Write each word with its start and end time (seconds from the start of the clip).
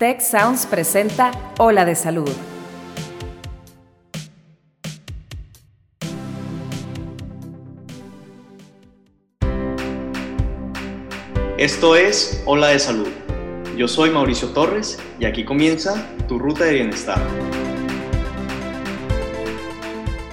Tech 0.00 0.22
Sounds 0.22 0.64
presenta 0.64 1.30
Ola 1.58 1.84
de 1.84 1.94
Salud. 1.94 2.30
Esto 11.58 11.96
es 11.96 12.42
Ola 12.46 12.68
de 12.68 12.78
Salud. 12.78 13.08
Yo 13.76 13.86
soy 13.88 14.08
Mauricio 14.08 14.48
Torres 14.54 14.98
y 15.18 15.26
aquí 15.26 15.44
comienza 15.44 16.10
tu 16.26 16.38
ruta 16.38 16.64
de 16.64 16.72
bienestar. 16.76 17.20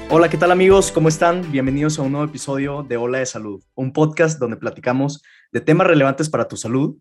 Hola, 0.10 0.30
¿qué 0.30 0.38
tal 0.38 0.54
amigos? 0.54 0.94
¿Cómo 0.94 1.10
están? 1.10 1.52
Bienvenidos 1.52 2.00
a 2.00 2.04
un 2.04 2.14
nuevo 2.14 2.26
episodio 2.26 2.84
de 2.84 2.96
Ola 2.96 3.18
de 3.18 3.26
Salud, 3.26 3.62
un 3.76 3.92
podcast 3.92 4.40
donde 4.40 4.56
platicamos 4.56 5.22
de 5.52 5.60
temas 5.60 5.88
relevantes 5.88 6.30
para 6.30 6.48
tu 6.48 6.56
salud 6.56 6.96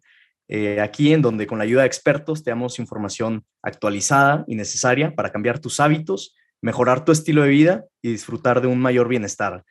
eh, 0.48 0.80
aquí 0.80 1.12
en 1.12 1.22
donde 1.22 1.46
con 1.46 1.58
la 1.58 1.64
ayuda 1.64 1.82
de 1.82 1.88
expertos 1.88 2.42
te 2.42 2.50
damos 2.50 2.78
información 2.78 3.44
actualizada 3.62 4.44
y 4.46 4.54
necesaria 4.54 5.14
para 5.14 5.30
cambiar 5.30 5.58
tus 5.58 5.80
hábitos, 5.80 6.34
mejorar 6.62 7.04
tu 7.04 7.12
estilo 7.12 7.42
de 7.42 7.48
vida 7.48 7.84
y 8.00 8.10
disfrutar 8.10 8.60
de 8.60 8.68
un 8.68 8.78
mayor 8.80 9.08
bienestar. 9.08 9.64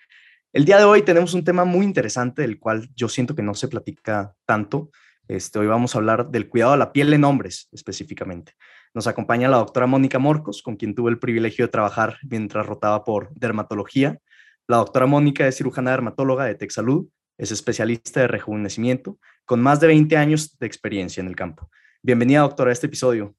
El 0.51 0.65
día 0.65 0.77
de 0.77 0.85
hoy 0.85 1.01
tenemos 1.01 1.33
un 1.33 1.43
tema 1.43 1.65
muy 1.65 1.85
interesante 1.85 2.41
del 2.41 2.59
cual 2.59 2.89
yo 2.95 3.09
siento 3.09 3.35
que 3.35 3.41
no 3.41 3.53
se 3.53 3.67
platica 3.67 4.33
tanto. 4.45 4.89
Este, 5.27 5.59
hoy 5.59 5.67
vamos 5.67 5.95
a 5.95 5.97
hablar 5.97 6.29
del 6.29 6.47
cuidado 6.47 6.73
de 6.73 6.77
la 6.77 6.91
piel 6.91 7.13
en 7.13 7.23
hombres 7.23 7.67
específicamente. 7.71 8.53
Nos 8.93 9.07
acompaña 9.07 9.49
la 9.49 9.57
doctora 9.57 9.87
Mónica 9.87 10.19
Morcos, 10.19 10.61
con 10.61 10.77
quien 10.77 10.95
tuve 10.95 11.11
el 11.11 11.19
privilegio 11.19 11.65
de 11.65 11.71
trabajar 11.71 12.17
mientras 12.23 12.65
rotaba 12.65 13.03
por 13.03 13.33
dermatología. 13.33 14.19
La 14.67 14.77
doctora 14.77 15.05
Mónica 15.05 15.45
es 15.45 15.57
cirujana 15.57 15.91
dermatóloga 15.91 16.45
de 16.45 16.55
Texalud, 16.55 17.07
es 17.37 17.51
especialista 17.51 18.21
de 18.21 18.27
rejuvenecimiento 18.27 19.17
con 19.45 19.61
más 19.61 19.79
de 19.79 19.87
20 19.87 20.17
años 20.17 20.57
de 20.57 20.67
experiencia 20.67 21.21
en 21.21 21.27
el 21.27 21.35
campo. 21.35 21.69
Bienvenida, 22.01 22.41
doctora, 22.41 22.69
a 22.69 22.73
este 22.73 22.87
episodio. 22.87 23.35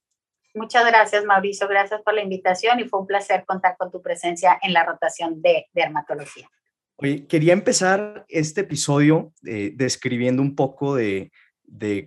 Muchas 0.54 0.86
gracias, 0.86 1.24
Mauricio. 1.24 1.68
Gracias 1.68 2.00
por 2.02 2.14
la 2.14 2.22
invitación 2.22 2.80
y 2.80 2.84
fue 2.84 3.00
un 3.00 3.06
placer 3.06 3.44
contar 3.46 3.76
con 3.76 3.90
tu 3.90 4.00
presencia 4.00 4.58
en 4.62 4.72
la 4.72 4.84
rotación 4.84 5.42
de 5.42 5.66
dermatología. 5.72 6.48
Oye, 6.96 7.26
quería 7.26 7.52
empezar 7.52 8.24
este 8.28 8.62
episodio 8.62 9.34
eh, 9.44 9.72
describiendo 9.74 10.40
un 10.40 10.56
poco 10.56 10.94
de, 10.94 11.30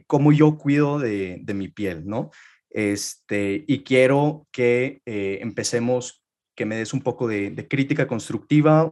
cómo 0.08 0.32
yo 0.32 0.58
cuido 0.58 0.98
de, 0.98 1.44
mi 1.54 1.68
piel, 1.68 2.08
¿no? 2.08 2.32
Este, 2.72 3.64
y 3.68 3.84
quiero 3.84 4.48
que 4.52 5.02
eh, 5.06 5.40
empecemos, 5.42 6.24
que 6.56 6.66
me 6.66 6.76
des 6.76 6.94
un 6.94 7.02
poco 7.02 7.28
de, 7.28 7.52
de, 7.52 7.68
crítica 7.68 8.08
constructiva, 8.08 8.92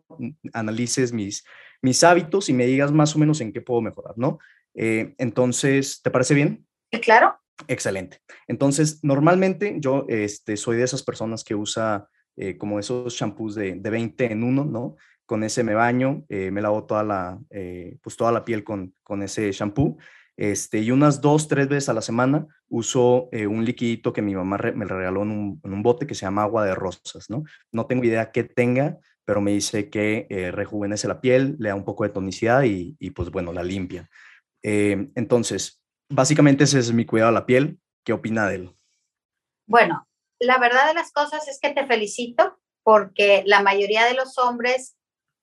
analices 0.54 1.14
mis, 1.14 1.44
mis 1.82 2.04
hábitos 2.04 2.50
y 2.50 2.54
me 2.54 2.66
digas 2.66 2.92
más 2.92 3.16
o 3.16 3.20
menos 3.20 3.42
en 3.42 3.52
qué 3.54 3.62
puedo 3.62 3.82
mejorar, 3.82 4.14
¿no? 4.18 4.40
Eh, 4.78 5.16
entonces, 5.18 6.02
¿te 6.02 6.12
parece 6.12 6.36
bien? 6.36 6.66
Sí, 6.92 7.00
claro. 7.02 7.36
Excelente. 7.68 8.20
Entonces, 8.48 9.04
normalmente 9.04 9.78
yo 9.80 10.06
este, 10.08 10.56
soy 10.56 10.78
de 10.78 10.84
esas 10.84 11.02
personas 11.02 11.44
que 11.44 11.56
usa 11.56 12.08
eh, 12.36 12.58
como 12.58 12.80
esos 12.80 13.14
shampoos 13.16 13.56
de, 13.56 13.74
de, 13.74 13.90
20 13.90 14.32
en 14.32 14.44
uno, 14.44 14.64
¿no? 14.64 14.96
Con 15.26 15.44
ese 15.44 15.64
me 15.64 15.74
baño, 15.74 16.24
eh, 16.30 16.52
me 16.52 16.62
lavo 16.62 16.86
toda 16.86 17.04
la, 17.04 17.40
pues 18.02 18.16
toda 18.16 18.32
la 18.32 18.46
piel 18.46 18.64
con, 18.64 18.94
con 19.04 19.24
ese 19.24 19.52
shampoo. 19.52 19.98
Este, 20.38 20.80
y 20.80 20.92
unas 20.92 21.20
dos, 21.20 21.48
tres 21.48 21.68
veces 21.68 21.90
a 21.90 21.94
la 21.94 22.02
semana 22.02 22.46
uso 22.70 23.28
un 23.32 23.66
liquidito 23.66 24.14
que 24.14 24.22
mi 24.22 24.36
mamá 24.36 24.58
me 24.76 24.86
regaló 24.86 25.24
en 25.24 25.32
un, 25.32 25.62
en 25.64 25.74
un, 25.74 25.82
bote 25.82 26.06
que 26.06 26.14
se 26.14 26.28
llama 26.28 26.44
agua 26.44 26.64
de 26.64 26.76
rosas, 26.76 27.28
¿no? 27.30 27.44
No 27.72 27.88
tengo 27.88 28.04
idea 28.04 28.32
qué 28.32 28.44
tenga, 28.44 29.00
pero 29.28 29.42
me 29.42 29.52
dice 29.52 29.90
que 29.90 30.26
rejuvenece 30.54 31.08
la 31.10 31.20
piel, 31.20 31.58
le 31.60 31.68
da 31.68 31.76
un 31.76 31.84
poco 31.84 32.06
de 32.06 32.12
tonicidad 32.12 32.64
y, 32.64 32.96
y 32.98 33.10
pues 33.12 33.30
bueno, 33.30 33.52
la 33.52 33.62
limpia. 33.62 34.10
Eh, 34.64 35.10
entonces, 35.16 35.82
básicamente 36.10 36.64
ese 36.64 36.80
es 36.80 36.92
mi 36.92 37.06
cuidado 37.06 37.30
a 37.30 37.34
la 37.34 37.46
piel. 37.46 37.80
¿Qué 38.06 38.14
opina 38.14 38.48
de 38.48 38.56
él? 38.56 38.76
Bueno, 39.68 40.08
la 40.40 40.58
verdad 40.58 40.88
de 40.88 40.94
las 40.94 41.12
cosas 41.12 41.48
es 41.48 41.60
que 41.60 41.72
te 41.72 41.86
felicito 41.86 42.60
porque 42.84 43.44
la 43.46 43.62
mayoría 43.62 44.06
de 44.06 44.14
los 44.14 44.38
hombres, 44.38 44.98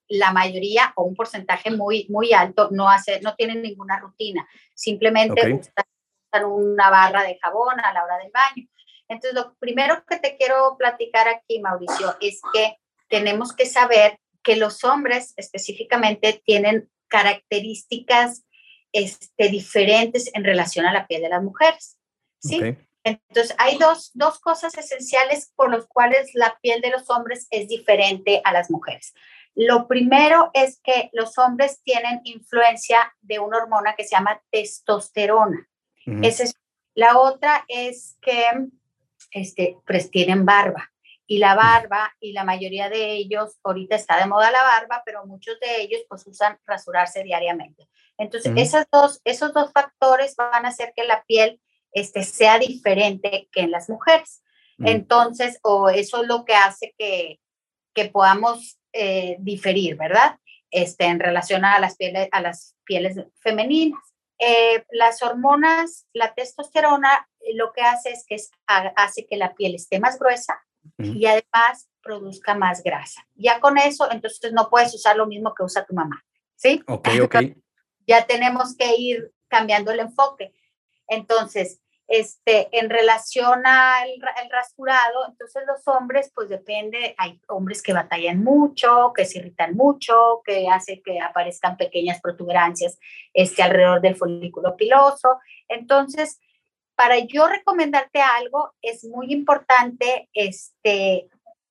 la 0.07 0.31
mayoría 0.31 0.93
o 0.95 1.03
un 1.03 1.15
porcentaje 1.15 1.71
muy, 1.71 2.07
muy 2.09 2.33
alto, 2.33 2.69
no, 2.71 2.89
hace, 2.89 3.21
no 3.21 3.35
tienen 3.35 3.61
ninguna 3.61 3.99
rutina. 3.99 4.47
Simplemente 4.73 5.53
usan 5.53 6.45
una 6.45 6.89
barra 6.89 7.23
de 7.23 7.37
jabón 7.39 7.79
a 7.79 7.93
la 7.93 8.03
hora 8.03 8.17
del 8.17 8.31
baño. 8.31 8.67
Entonces, 9.07 9.35
lo 9.35 9.55
primero 9.59 10.03
que 10.07 10.17
te 10.17 10.37
quiero 10.37 10.75
platicar 10.77 11.27
aquí, 11.27 11.59
Mauricio, 11.59 12.15
es 12.19 12.41
que 12.51 12.77
tenemos 13.07 13.53
que 13.53 13.65
saber 13.65 14.19
que 14.43 14.55
los 14.55 14.83
hombres 14.83 15.33
específicamente 15.37 16.41
tienen 16.45 16.89
características 17.07 18.45
este, 18.93 19.49
diferentes 19.49 20.31
en 20.33 20.43
relación 20.43 20.85
a 20.85 20.93
la 20.93 21.07
piel 21.07 21.21
de 21.21 21.29
las 21.29 21.43
mujeres. 21.43 21.97
¿sí? 22.39 22.77
Entonces, 23.03 23.55
hay 23.59 23.77
dos, 23.77 24.11
dos 24.13 24.39
cosas 24.39 24.77
esenciales 24.77 25.51
por 25.55 25.71
las 25.71 25.85
cuales 25.87 26.31
la 26.33 26.57
piel 26.61 26.81
de 26.81 26.91
los 26.91 27.09
hombres 27.09 27.47
es 27.51 27.67
diferente 27.67 28.41
a 28.43 28.51
las 28.51 28.71
mujeres. 28.71 29.13
Lo 29.53 29.87
primero 29.87 30.49
es 30.53 30.79
que 30.81 31.09
los 31.13 31.37
hombres 31.37 31.81
tienen 31.83 32.21
influencia 32.23 33.15
de 33.21 33.39
una 33.39 33.57
hormona 33.57 33.95
que 33.95 34.03
se 34.03 34.15
llama 34.15 34.41
testosterona. 34.51 35.67
Esa 36.21 36.43
es, 36.43 36.55
la 36.93 37.17
otra 37.17 37.65
es 37.67 38.17
que 38.21 38.43
este, 39.31 39.77
pues 39.87 40.11
tienen 40.11 40.45
barba 40.45 40.91
y 41.27 41.39
la 41.39 41.55
barba 41.55 42.13
y 42.19 42.33
la 42.33 42.43
mayoría 42.43 42.89
de 42.89 43.13
ellos, 43.13 43.57
ahorita 43.63 43.95
está 43.95 44.17
de 44.17 44.27
moda 44.27 44.51
la 44.51 44.61
barba, 44.61 45.01
pero 45.05 45.25
muchos 45.25 45.59
de 45.59 45.81
ellos 45.81 46.01
pues 46.07 46.25
usan 46.27 46.59
rasurarse 46.65 47.23
diariamente. 47.23 47.87
Entonces, 48.17 48.53
esas 48.55 48.85
dos, 48.91 49.21
esos 49.25 49.53
dos 49.53 49.71
factores 49.73 50.35
van 50.35 50.65
a 50.65 50.69
hacer 50.69 50.93
que 50.95 51.03
la 51.03 51.23
piel 51.23 51.59
este, 51.91 52.23
sea 52.23 52.59
diferente 52.59 53.49
que 53.51 53.61
en 53.61 53.71
las 53.71 53.89
mujeres. 53.89 54.43
Entonces, 54.77 55.59
o 55.63 55.89
eso 55.89 56.21
es 56.21 56.27
lo 56.27 56.43
que 56.43 56.53
hace 56.53 56.93
que, 56.97 57.39
que 57.93 58.05
podamos 58.09 58.77
eh, 58.91 59.37
diferir, 59.39 59.95
¿verdad? 59.95 60.37
Este, 60.69 61.05
en 61.05 61.19
relación 61.19 61.63
a 61.63 61.79
las 61.79 61.95
pieles, 61.95 62.27
a 62.31 62.41
las 62.41 62.75
pieles 62.83 63.17
femeninas. 63.39 64.01
Eh, 64.37 64.83
las 64.91 65.23
hormonas, 65.23 66.07
la 66.11 66.33
testosterona, 66.33 67.29
lo 67.53 67.71
que 67.71 67.81
hace 67.81 68.11
es 68.11 68.25
que 68.27 68.35
hace 68.67 69.25
que 69.25 69.37
la 69.37 69.55
piel 69.55 69.75
esté 69.75 69.99
más 70.01 70.19
gruesa 70.19 70.64
y 70.97 71.25
además 71.25 71.89
produzca 72.01 72.55
más 72.55 72.83
grasa. 72.83 73.27
Ya 73.35 73.59
con 73.59 73.77
eso, 73.77 74.11
entonces 74.11 74.53
no 74.53 74.69
puedes 74.69 74.93
usar 74.93 75.17
lo 75.17 75.27
mismo 75.27 75.53
que 75.55 75.63
usa 75.63 75.85
tu 75.85 75.93
mamá, 75.93 76.23
¿sí? 76.55 76.83
Ok, 76.87 77.09
ok 77.23 77.35
ya 78.07 78.25
tenemos 78.25 78.75
que 78.75 78.95
ir 78.95 79.31
cambiando 79.47 79.91
el 79.91 79.99
enfoque. 79.99 80.53
Entonces, 81.07 81.81
este, 82.07 82.67
en 82.77 82.89
relación 82.89 83.65
al, 83.65 84.09
al, 84.35 84.49
rasurado, 84.51 85.27
entonces 85.27 85.63
los 85.65 85.87
hombres, 85.87 86.31
pues 86.35 86.49
depende, 86.49 87.15
hay 87.17 87.41
hombres 87.47 87.81
que 87.81 87.93
batallan 87.93 88.43
mucho, 88.43 89.11
que 89.15 89.25
se 89.25 89.39
irritan 89.39 89.75
mucho, 89.75 90.41
que 90.45 90.67
hace 90.67 91.01
que 91.01 91.19
aparezcan 91.19 91.77
pequeñas 91.77 92.21
protuberancias 92.21 92.99
este, 93.33 93.63
alrededor 93.63 94.01
del 94.01 94.15
folículo 94.15 94.75
piloso. 94.75 95.39
Entonces, 95.67 96.39
para 96.95 97.19
yo 97.19 97.47
recomendarte 97.47 98.21
algo, 98.21 98.73
es 98.81 99.03
muy 99.03 99.31
importante, 99.31 100.29
este, 100.33 101.27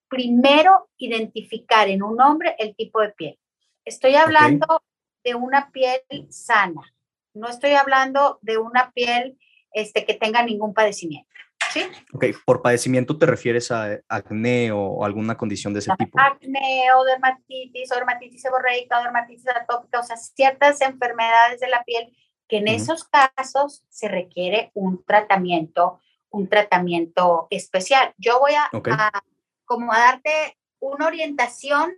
primero, 0.08 0.88
identificar 0.98 1.88
en 1.88 2.02
un 2.02 2.20
hombre 2.20 2.54
el 2.58 2.76
tipo 2.76 3.00
de 3.00 3.10
piel. 3.10 3.38
Estoy 3.84 4.16
hablando 4.16 4.82
de 5.24 5.34
una 5.34 5.70
piel 5.70 6.00
sana. 6.30 6.82
No 7.34 7.48
estoy 7.48 7.72
hablando 7.72 8.38
de 8.42 8.58
una 8.58 8.92
piel 8.92 9.38
este, 9.72 10.04
que 10.04 10.14
tenga 10.14 10.42
ningún 10.42 10.72
padecimiento. 10.72 11.28
¿Sí? 11.72 11.82
Ok, 12.12 12.26
por 12.44 12.62
padecimiento 12.62 13.18
te 13.18 13.26
refieres 13.26 13.72
a 13.72 13.98
acné 14.08 14.70
o 14.70 15.04
alguna 15.04 15.36
condición 15.36 15.72
de 15.72 15.80
ese 15.80 15.90
tipo. 15.98 16.20
Acné 16.20 16.92
o 16.96 17.02
dermatitis 17.04 17.90
o 17.90 17.96
dermatitis 17.96 18.42
seborreica 18.42 19.00
o 19.00 19.02
dermatitis 19.02 19.48
atópica, 19.48 19.98
o 19.98 20.02
sea, 20.04 20.16
ciertas 20.16 20.80
enfermedades 20.82 21.58
de 21.58 21.68
la 21.68 21.82
piel 21.82 22.14
que 22.48 22.58
en 22.58 22.68
esos 22.68 23.04
casos 23.04 23.84
se 23.88 24.08
requiere 24.08 24.70
un 24.74 25.04
tratamiento, 25.04 26.00
un 26.30 26.48
tratamiento 26.48 27.46
especial. 27.50 28.14
Yo 28.18 28.38
voy 28.40 28.52
a, 28.54 28.68
a 28.72 29.22
como 29.64 29.92
a 29.92 29.98
darte 29.98 30.56
una 30.80 31.06
orientación 31.06 31.94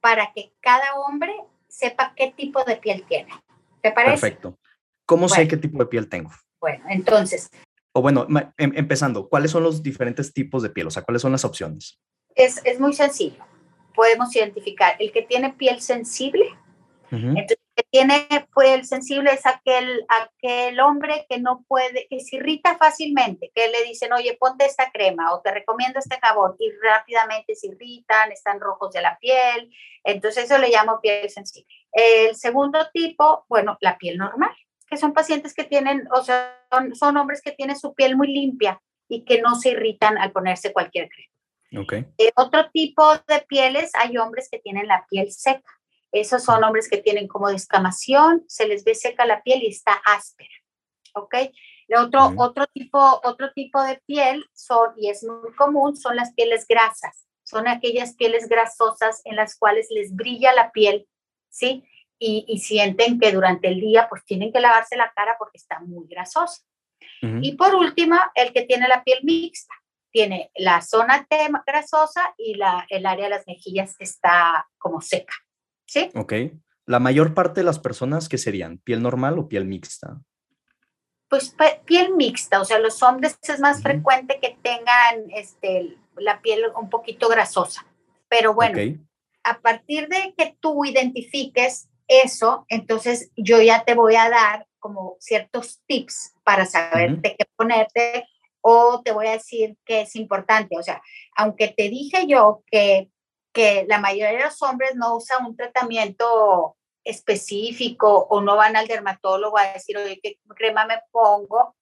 para 0.00 0.32
que 0.32 0.52
cada 0.60 0.94
hombre 1.00 1.34
sepa 1.68 2.12
qué 2.16 2.32
tipo 2.36 2.64
de 2.64 2.76
piel 2.76 3.04
tiene. 3.08 3.30
¿Te 3.82 3.92
parece? 3.92 4.20
Perfecto. 4.20 4.58
¿Cómo 5.06 5.28
sé 5.28 5.48
qué 5.48 5.56
tipo 5.56 5.78
de 5.78 5.86
piel 5.86 6.08
tengo? 6.08 6.30
Bueno, 6.60 6.84
entonces. 6.88 7.50
O 7.92 8.02
bueno, 8.02 8.26
em, 8.58 8.72
empezando, 8.76 9.28
¿cuáles 9.28 9.50
son 9.50 9.62
los 9.62 9.82
diferentes 9.82 10.32
tipos 10.32 10.62
de 10.62 10.70
piel? 10.70 10.86
O 10.86 10.90
sea, 10.90 11.02
¿cuáles 11.02 11.22
son 11.22 11.32
las 11.32 11.44
opciones? 11.44 11.98
Es, 12.34 12.60
es 12.64 12.78
muy 12.78 12.92
sencillo. 12.92 13.44
Podemos 13.94 14.34
identificar 14.36 14.96
el 14.98 15.10
que 15.12 15.22
tiene 15.22 15.52
piel 15.54 15.80
sensible. 15.80 16.44
Entonces, 17.10 17.58
que 17.78 17.84
tiene 17.90 18.26
piel 18.56 18.84
sensible 18.84 19.30
es 19.30 19.46
aquel, 19.46 20.04
aquel 20.08 20.80
hombre 20.80 21.26
que 21.28 21.38
no 21.38 21.64
puede, 21.68 22.08
que 22.10 22.18
se 22.18 22.36
irrita 22.36 22.76
fácilmente, 22.76 23.52
que 23.54 23.68
le 23.68 23.84
dicen, 23.84 24.12
oye, 24.12 24.36
ponte 24.38 24.64
esta 24.64 24.90
crema 24.90 25.32
o 25.32 25.40
te 25.40 25.52
recomiendo 25.52 26.00
este 26.00 26.18
jabón 26.20 26.56
y 26.58 26.72
rápidamente 26.82 27.54
se 27.54 27.68
irritan, 27.68 28.32
están 28.32 28.58
rojos 28.58 28.92
de 28.92 29.02
la 29.02 29.16
piel. 29.18 29.70
Entonces, 30.02 30.44
eso 30.44 30.58
le 30.58 30.70
llamo 30.70 31.00
piel 31.00 31.30
sensible. 31.30 31.72
El 31.92 32.34
segundo 32.34 32.88
tipo, 32.92 33.44
bueno, 33.48 33.78
la 33.80 33.96
piel 33.96 34.18
normal, 34.18 34.54
que 34.88 34.96
son 34.96 35.12
pacientes 35.12 35.54
que 35.54 35.62
tienen, 35.62 36.08
o 36.12 36.24
sea, 36.24 36.60
son, 36.72 36.96
son 36.96 37.16
hombres 37.16 37.42
que 37.42 37.52
tienen 37.52 37.78
su 37.78 37.94
piel 37.94 38.16
muy 38.16 38.26
limpia, 38.26 38.82
y 39.08 39.24
que 39.24 39.40
no 39.40 39.54
se 39.54 39.70
irritan 39.70 40.18
al 40.18 40.32
ponerse 40.32 40.72
cualquier 40.72 41.08
crema. 41.08 41.82
Okay. 41.82 42.06
Eh, 42.18 42.32
otro 42.36 42.70
tipo 42.70 43.14
de 43.26 43.40
pieles, 43.46 43.90
hay 43.94 44.16
hombres 44.16 44.48
que 44.50 44.58
tienen 44.58 44.86
la 44.86 45.06
piel 45.08 45.30
seca. 45.32 45.77
Esos 46.12 46.42
son 46.42 46.64
hombres 46.64 46.88
que 46.88 46.98
tienen 46.98 47.28
como 47.28 47.48
descamación, 47.48 48.44
se 48.48 48.66
les 48.66 48.84
ve 48.84 48.94
seca 48.94 49.26
la 49.26 49.42
piel 49.42 49.62
y 49.62 49.68
está 49.68 49.92
áspera. 50.04 50.54
¿Ok? 51.14 51.34
otro, 51.96 52.32
otro, 52.36 52.66
tipo, 52.66 52.98
otro 53.24 53.50
tipo 53.52 53.82
de 53.82 54.00
piel 54.06 54.44
son, 54.52 54.90
y 54.96 55.08
es 55.08 55.24
muy 55.24 55.54
común, 55.54 55.96
son 55.96 56.16
las 56.16 56.34
pieles 56.34 56.66
grasas. 56.68 57.26
Son 57.44 57.66
aquellas 57.66 58.14
pieles 58.14 58.46
grasosas 58.46 59.22
en 59.24 59.36
las 59.36 59.56
cuales 59.56 59.88
les 59.90 60.14
brilla 60.14 60.52
la 60.52 60.70
piel, 60.70 61.08
¿sí? 61.48 61.82
Y, 62.18 62.44
y 62.46 62.58
sienten 62.58 63.18
que 63.18 63.32
durante 63.32 63.68
el 63.68 63.80
día 63.80 64.06
pues 64.08 64.24
tienen 64.26 64.52
que 64.52 64.60
lavarse 64.60 64.96
la 64.96 65.12
cara 65.14 65.36
porque 65.38 65.56
está 65.56 65.80
muy 65.80 66.06
grasosa. 66.08 66.62
Y 67.20 67.56
por 67.56 67.74
último, 67.74 68.16
el 68.34 68.52
que 68.52 68.62
tiene 68.62 68.86
la 68.88 69.02
piel 69.02 69.20
mixta. 69.22 69.74
Tiene 70.10 70.50
la 70.56 70.80
zona 70.80 71.26
grasosa 71.66 72.34
y 72.38 72.54
la, 72.54 72.86
el 72.88 73.04
área 73.06 73.24
de 73.24 73.30
las 73.30 73.46
mejillas 73.46 73.94
está 73.98 74.66
como 74.78 75.00
seca. 75.00 75.34
¿Sí? 75.88 76.10
Ok. 76.14 76.34
La 76.84 77.00
mayor 77.00 77.34
parte 77.34 77.60
de 77.60 77.64
las 77.64 77.78
personas, 77.78 78.28
¿qué 78.28 78.38
serían? 78.38 78.78
¿Piel 78.78 79.02
normal 79.02 79.38
o 79.38 79.48
piel 79.48 79.64
mixta? 79.64 80.20
Pues 81.28 81.54
piel 81.84 82.14
mixta, 82.14 82.60
o 82.60 82.64
sea, 82.64 82.78
los 82.78 83.02
hombres 83.02 83.38
es 83.42 83.60
más 83.60 83.82
frecuente 83.82 84.38
que 84.40 84.56
tengan 84.62 85.30
este, 85.34 85.98
la 86.16 86.40
piel 86.40 86.64
un 86.80 86.88
poquito 86.88 87.28
grasosa. 87.28 87.86
Pero 88.28 88.54
bueno, 88.54 88.78
a 89.42 89.60
partir 89.60 90.08
de 90.08 90.34
que 90.36 90.56
tú 90.60 90.84
identifiques 90.84 91.88
eso, 92.06 92.64
entonces 92.68 93.30
yo 93.36 93.60
ya 93.60 93.84
te 93.84 93.94
voy 93.94 94.16
a 94.16 94.30
dar 94.30 94.66
como 94.78 95.16
ciertos 95.20 95.82
tips 95.86 96.34
para 96.44 96.64
saber 96.64 97.18
de 97.18 97.36
qué 97.36 97.44
ponerte 97.56 98.26
o 98.62 99.02
te 99.02 99.12
voy 99.12 99.26
a 99.26 99.32
decir 99.32 99.76
que 99.84 100.02
es 100.02 100.16
importante. 100.16 100.78
O 100.78 100.82
sea, 100.82 101.02
aunque 101.36 101.68
te 101.68 101.90
dije 101.90 102.26
yo 102.26 102.62
que, 102.70 103.10
que 103.58 103.86
la 103.88 103.98
mayoría 103.98 104.38
de 104.38 104.44
los 104.44 104.62
hombres 104.62 104.94
no 104.94 105.16
usan 105.16 105.44
un 105.44 105.56
tratamiento 105.56 106.76
específico 107.02 108.28
o 108.30 108.40
no 108.40 108.54
van 108.54 108.76
al 108.76 108.86
dermatólogo 108.86 109.58
a 109.58 109.72
decir, 109.72 109.98
oye, 109.98 110.20
¿qué 110.22 110.38
crema 110.54 110.86
me 110.86 111.02
pongo? 111.10 111.74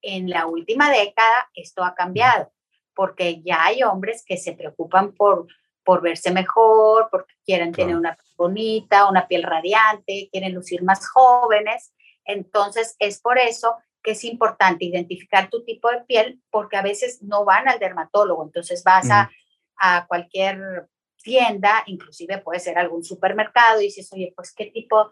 En 0.00 0.30
la 0.30 0.46
última 0.46 0.88
década 0.88 1.50
esto 1.52 1.82
ha 1.82 1.96
cambiado, 1.96 2.52
porque 2.94 3.42
ya 3.42 3.64
hay 3.64 3.82
hombres 3.82 4.22
que 4.24 4.36
se 4.36 4.52
preocupan 4.52 5.14
por, 5.14 5.48
por 5.82 6.00
verse 6.00 6.30
mejor, 6.30 7.08
porque 7.10 7.34
quieren 7.44 7.72
tener 7.72 7.96
una 7.96 8.14
piel 8.14 8.34
bonita, 8.36 9.08
una 9.08 9.26
piel 9.26 9.42
radiante, 9.42 10.28
quieren 10.30 10.54
lucir 10.54 10.84
más 10.84 11.08
jóvenes. 11.08 11.92
Entonces, 12.24 12.94
es 13.00 13.20
por 13.20 13.36
eso 13.36 13.78
que 14.00 14.12
es 14.12 14.22
importante 14.22 14.84
identificar 14.84 15.50
tu 15.50 15.64
tipo 15.64 15.90
de 15.90 16.02
piel, 16.02 16.40
porque 16.52 16.76
a 16.76 16.82
veces 16.82 17.20
no 17.20 17.44
van 17.44 17.68
al 17.68 17.80
dermatólogo. 17.80 18.44
Entonces, 18.44 18.84
vas 18.84 19.10
a, 19.10 19.28
a 19.76 20.06
cualquier 20.06 20.86
tienda, 21.26 21.82
inclusive 21.86 22.38
puede 22.38 22.60
ser 22.60 22.78
algún 22.78 23.02
supermercado, 23.02 23.80
y 23.80 23.86
dices, 23.86 24.08
oye, 24.12 24.32
pues 24.36 24.54
qué 24.54 24.66
tipo, 24.66 25.10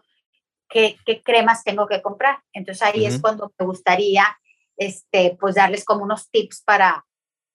qué, 0.69 0.95
qué 1.05 1.21
cremas 1.21 1.65
tengo 1.65 1.87
que 1.87 2.01
comprar. 2.01 2.39
Entonces 2.53 2.81
ahí 2.83 3.05
es 3.05 3.19
cuando 3.19 3.53
me 3.59 3.65
gustaría, 3.65 4.25
este, 4.77 5.35
pues 5.37 5.55
darles 5.55 5.83
como 5.83 6.05
unos 6.05 6.31
tips 6.31 6.63
para, 6.63 7.05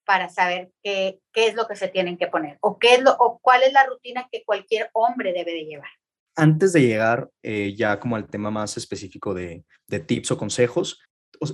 para 0.05 0.29
saber 0.29 0.71
qué, 0.83 1.21
qué 1.33 1.47
es 1.47 1.55
lo 1.55 1.67
que 1.67 1.75
se 1.75 1.89
tienen 1.89 2.19
que 2.19 2.27
poner 2.27 2.59
o, 2.61 2.79
qué 2.79 2.97
es 2.97 3.03
lo, 3.03 3.13
o 3.19 3.39
cuál 3.41 3.63
es 3.63 3.73
la 3.73 3.87
rutina 3.87 4.29
que 4.31 4.45
cualquier 4.45 4.91
hombre 4.93 5.33
debe 5.33 5.53
de 5.53 5.65
llevar. 5.65 5.91
Antes 6.37 6.75
de 6.75 6.83
llegar 6.83 7.31
eh, 7.43 7.75
ya 7.75 7.99
como 7.99 8.17
al 8.17 8.29
tema 8.29 8.51
más 8.51 8.77
específico 8.77 9.33
de, 9.33 9.65
de 9.87 10.01
tips 10.01 10.33
o 10.33 10.39
consejos, 10.39 11.01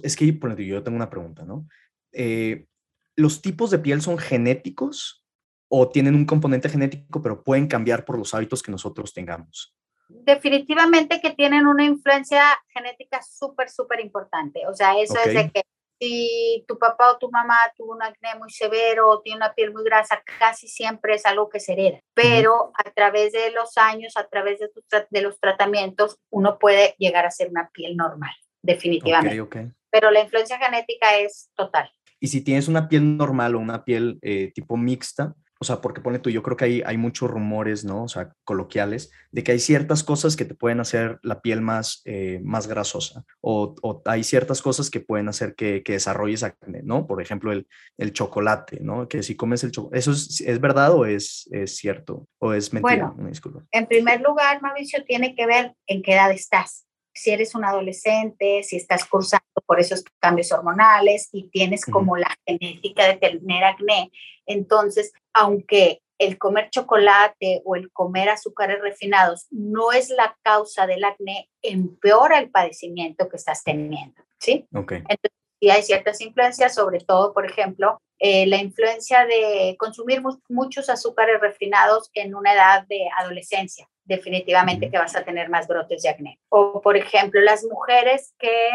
es 0.03 0.17
que 0.17 0.33
por 0.33 0.57
yo 0.61 0.83
tengo 0.83 0.97
una 0.97 1.11
pregunta, 1.11 1.45
¿no? 1.45 1.69
Eh, 2.13 2.67
¿Los 3.15 3.41
tipos 3.41 3.71
de 3.71 3.79
piel 3.79 4.03
son 4.03 4.19
genéticos 4.19 5.26
o 5.69 5.89
tienen 5.89 6.15
un 6.15 6.27
componente 6.27 6.69
genético, 6.69 7.21
pero 7.21 7.43
pueden 7.43 7.67
cambiar 7.67 8.05
por 8.05 8.19
los 8.19 8.35
hábitos 8.35 8.63
que 8.63 8.71
nosotros 8.71 9.13
tengamos? 9.13 9.75
Definitivamente 10.09 11.21
que 11.21 11.31
tienen 11.31 11.67
una 11.67 11.85
influencia 11.85 12.43
genética 12.69 13.21
súper, 13.23 13.69
súper 13.69 14.01
importante. 14.01 14.67
O 14.69 14.75
sea, 14.75 14.99
eso 15.01 15.17
es 15.25 15.35
de 15.35 15.51
que 15.51 15.63
si 15.99 16.65
tu 16.69 16.79
papá 16.79 17.13
o 17.13 17.19
tu 17.19 17.31
mamá 17.31 17.57
tuvo 17.77 17.95
un 17.95 18.03
acné 18.03 18.35
muy 18.39 18.51
severo 18.51 19.09
o 19.09 19.23
tiene 19.23 19.39
una 19.39 19.55
piel 19.55 19.73
muy 19.73 19.83
grasa, 19.83 20.23
casi 20.39 20.69
siempre 20.69 21.15
es 21.15 21.27
algo 21.27 21.49
que 21.49 21.59
se 21.59 21.73
hereda. 21.73 22.01
Pero 22.15 22.73
a 22.77 22.91
través 22.91 23.33
de 23.33 23.51
los 23.51 23.77
años, 23.79 24.17
a 24.17 24.29
través 24.29 24.61
de, 24.61 24.71
de, 25.11 25.21
los 25.23 25.41
tratamientos, 25.41 26.19
uno 26.31 26.59
puede 26.59 26.95
llegar 26.99 27.27
a 27.27 27.31
ser 27.31 27.49
una 27.49 27.71
piel 27.73 27.97
normal, 27.97 28.35
definitivamente. 28.63 29.73
Pero 29.91 30.11
la 30.11 30.21
influencia 30.21 30.59
genética 30.59 31.17
es 31.17 31.51
total. 31.55 31.91
Y 32.21 32.29
si 32.29 32.43
tienes 32.43 32.69
una 32.69 32.89
piel 32.89 33.17
normal 33.17 33.55
o 33.55 33.59
una 33.59 33.85
piel 33.85 34.19
eh, 34.23 34.53
tipo 34.55 34.77
mixta, 34.77 35.35
o 35.59 35.65
sea, 35.65 35.81
porque 35.81 36.01
pone 36.01 36.19
tú, 36.19 36.31
yo 36.31 36.43
creo 36.43 36.57
que 36.57 36.67
hay, 36.67 36.83
hay 36.85 36.99
muchos 36.99 37.31
rumores, 37.31 37.85
¿no? 37.85 38.05
O 38.05 38.09
sea, 38.09 38.33
coloquiales, 38.45 39.11
de 39.31 39.43
que 39.43 39.53
hay 39.53 39.59
ciertas 39.59 40.05
cosas 40.05 40.37
que 40.37 40.45
te 40.45 40.55
pueden 40.55 40.81
hacer 40.81 41.19
la 41.23 41.41
piel 41.41 41.61
más, 41.61 42.03
eh, 42.05 42.41
más 42.43 42.67
grasosa, 42.67 43.25
o, 43.41 43.75
o, 43.83 44.03
hay 44.05 44.23
ciertas 44.23 44.61
cosas 44.61 44.91
que 44.91 45.01
pueden 45.01 45.29
hacer 45.29 45.55
que, 45.55 45.83
que, 45.83 45.93
desarrolles 45.93 46.43
acné, 46.43 46.83
¿no? 46.83 47.07
Por 47.07 47.23
ejemplo, 47.23 47.53
el, 47.53 47.67
el 47.97 48.13
chocolate, 48.13 48.81
¿no? 48.81 49.09
Que 49.09 49.23
si 49.23 49.35
comes 49.35 49.65
el 49.65 49.73
chocolate, 49.73 49.99
¿eso 49.99 50.13
es, 50.13 50.41
es, 50.43 50.61
verdad 50.61 50.93
o 50.93 51.07
es, 51.07 51.49
es 51.53 51.77
cierto? 51.77 52.29
¿O 52.39 52.53
es 52.53 52.73
mentira? 52.73 53.13
Bueno, 53.17 53.67
en 53.71 53.87
primer 53.87 54.21
lugar, 54.21 54.61
Mauricio, 54.61 55.05
tiene 55.05 55.35
que 55.35 55.47
ver 55.47 55.75
en 55.87 56.03
qué 56.03 56.15
edad 56.15 56.31
estás 56.33 56.87
si 57.17 57.31
eres 57.31 57.55
un 57.55 57.65
adolescente, 57.65 58.63
si 58.63 58.77
estás 58.77 59.05
cursando 59.07 59.45
por 59.67 59.81
esos 59.81 60.05
cambios 60.21 60.53
hormonales 60.53 61.29
y 61.33 61.49
tienes 61.49 61.85
como 61.85 62.17
la 62.17 62.37
genética 62.47 63.09
de 63.09 63.17
tener 63.17 63.65
acné, 63.65 64.13
entonces, 64.45 65.13
aunque 65.33 66.03
el 66.19 66.39
comer 66.39 66.71
chocolate 66.71 67.63
o 67.65 67.77
el 67.77 67.91
comer 67.93 68.29
azúcares 68.29 68.81
refinados 68.81 69.47
no 69.51 69.93
es 69.93 70.11
la 70.11 70.37
causa 70.43 70.87
del 70.87 71.05
acné, 71.05 71.49
empeora 71.63 72.39
el 72.39 72.51
padecimiento 72.51 73.29
que 73.29 73.37
estás 73.37 73.65
teniendo, 73.65 74.23
¿sí? 74.39 74.67
Okay. 74.75 74.99
Entonces, 74.99 75.39
sí 75.61 75.71
hay 75.71 75.83
ciertas 75.83 76.21
influencias, 76.21 76.75
sobre 76.75 77.01
todo, 77.01 77.33
por 77.33 77.45
ejemplo, 77.45 78.01
eh, 78.19 78.47
la 78.47 78.57
influencia 78.57 79.27
de 79.27 79.77
consumir 79.79 80.23
muchos 80.49 80.89
azúcares 80.89 81.41
refinados 81.41 82.11
en 82.15 82.35
una 82.35 82.55
edad 82.55 82.87
de 82.87 83.09
adolescencia. 83.19 83.89
Definitivamente 84.07 84.91
que 84.91 84.99
vas 84.99 85.15
a 85.17 85.25
tener 85.25 85.51
más 85.51 85.69
brotes 85.69 86.03
de 86.03 86.09
acné. 86.09 86.41
O, 86.49 86.81
por 86.81 86.97
ejemplo, 86.97 87.41
las 87.41 87.65
mujeres 87.65 88.35
que, 88.39 88.71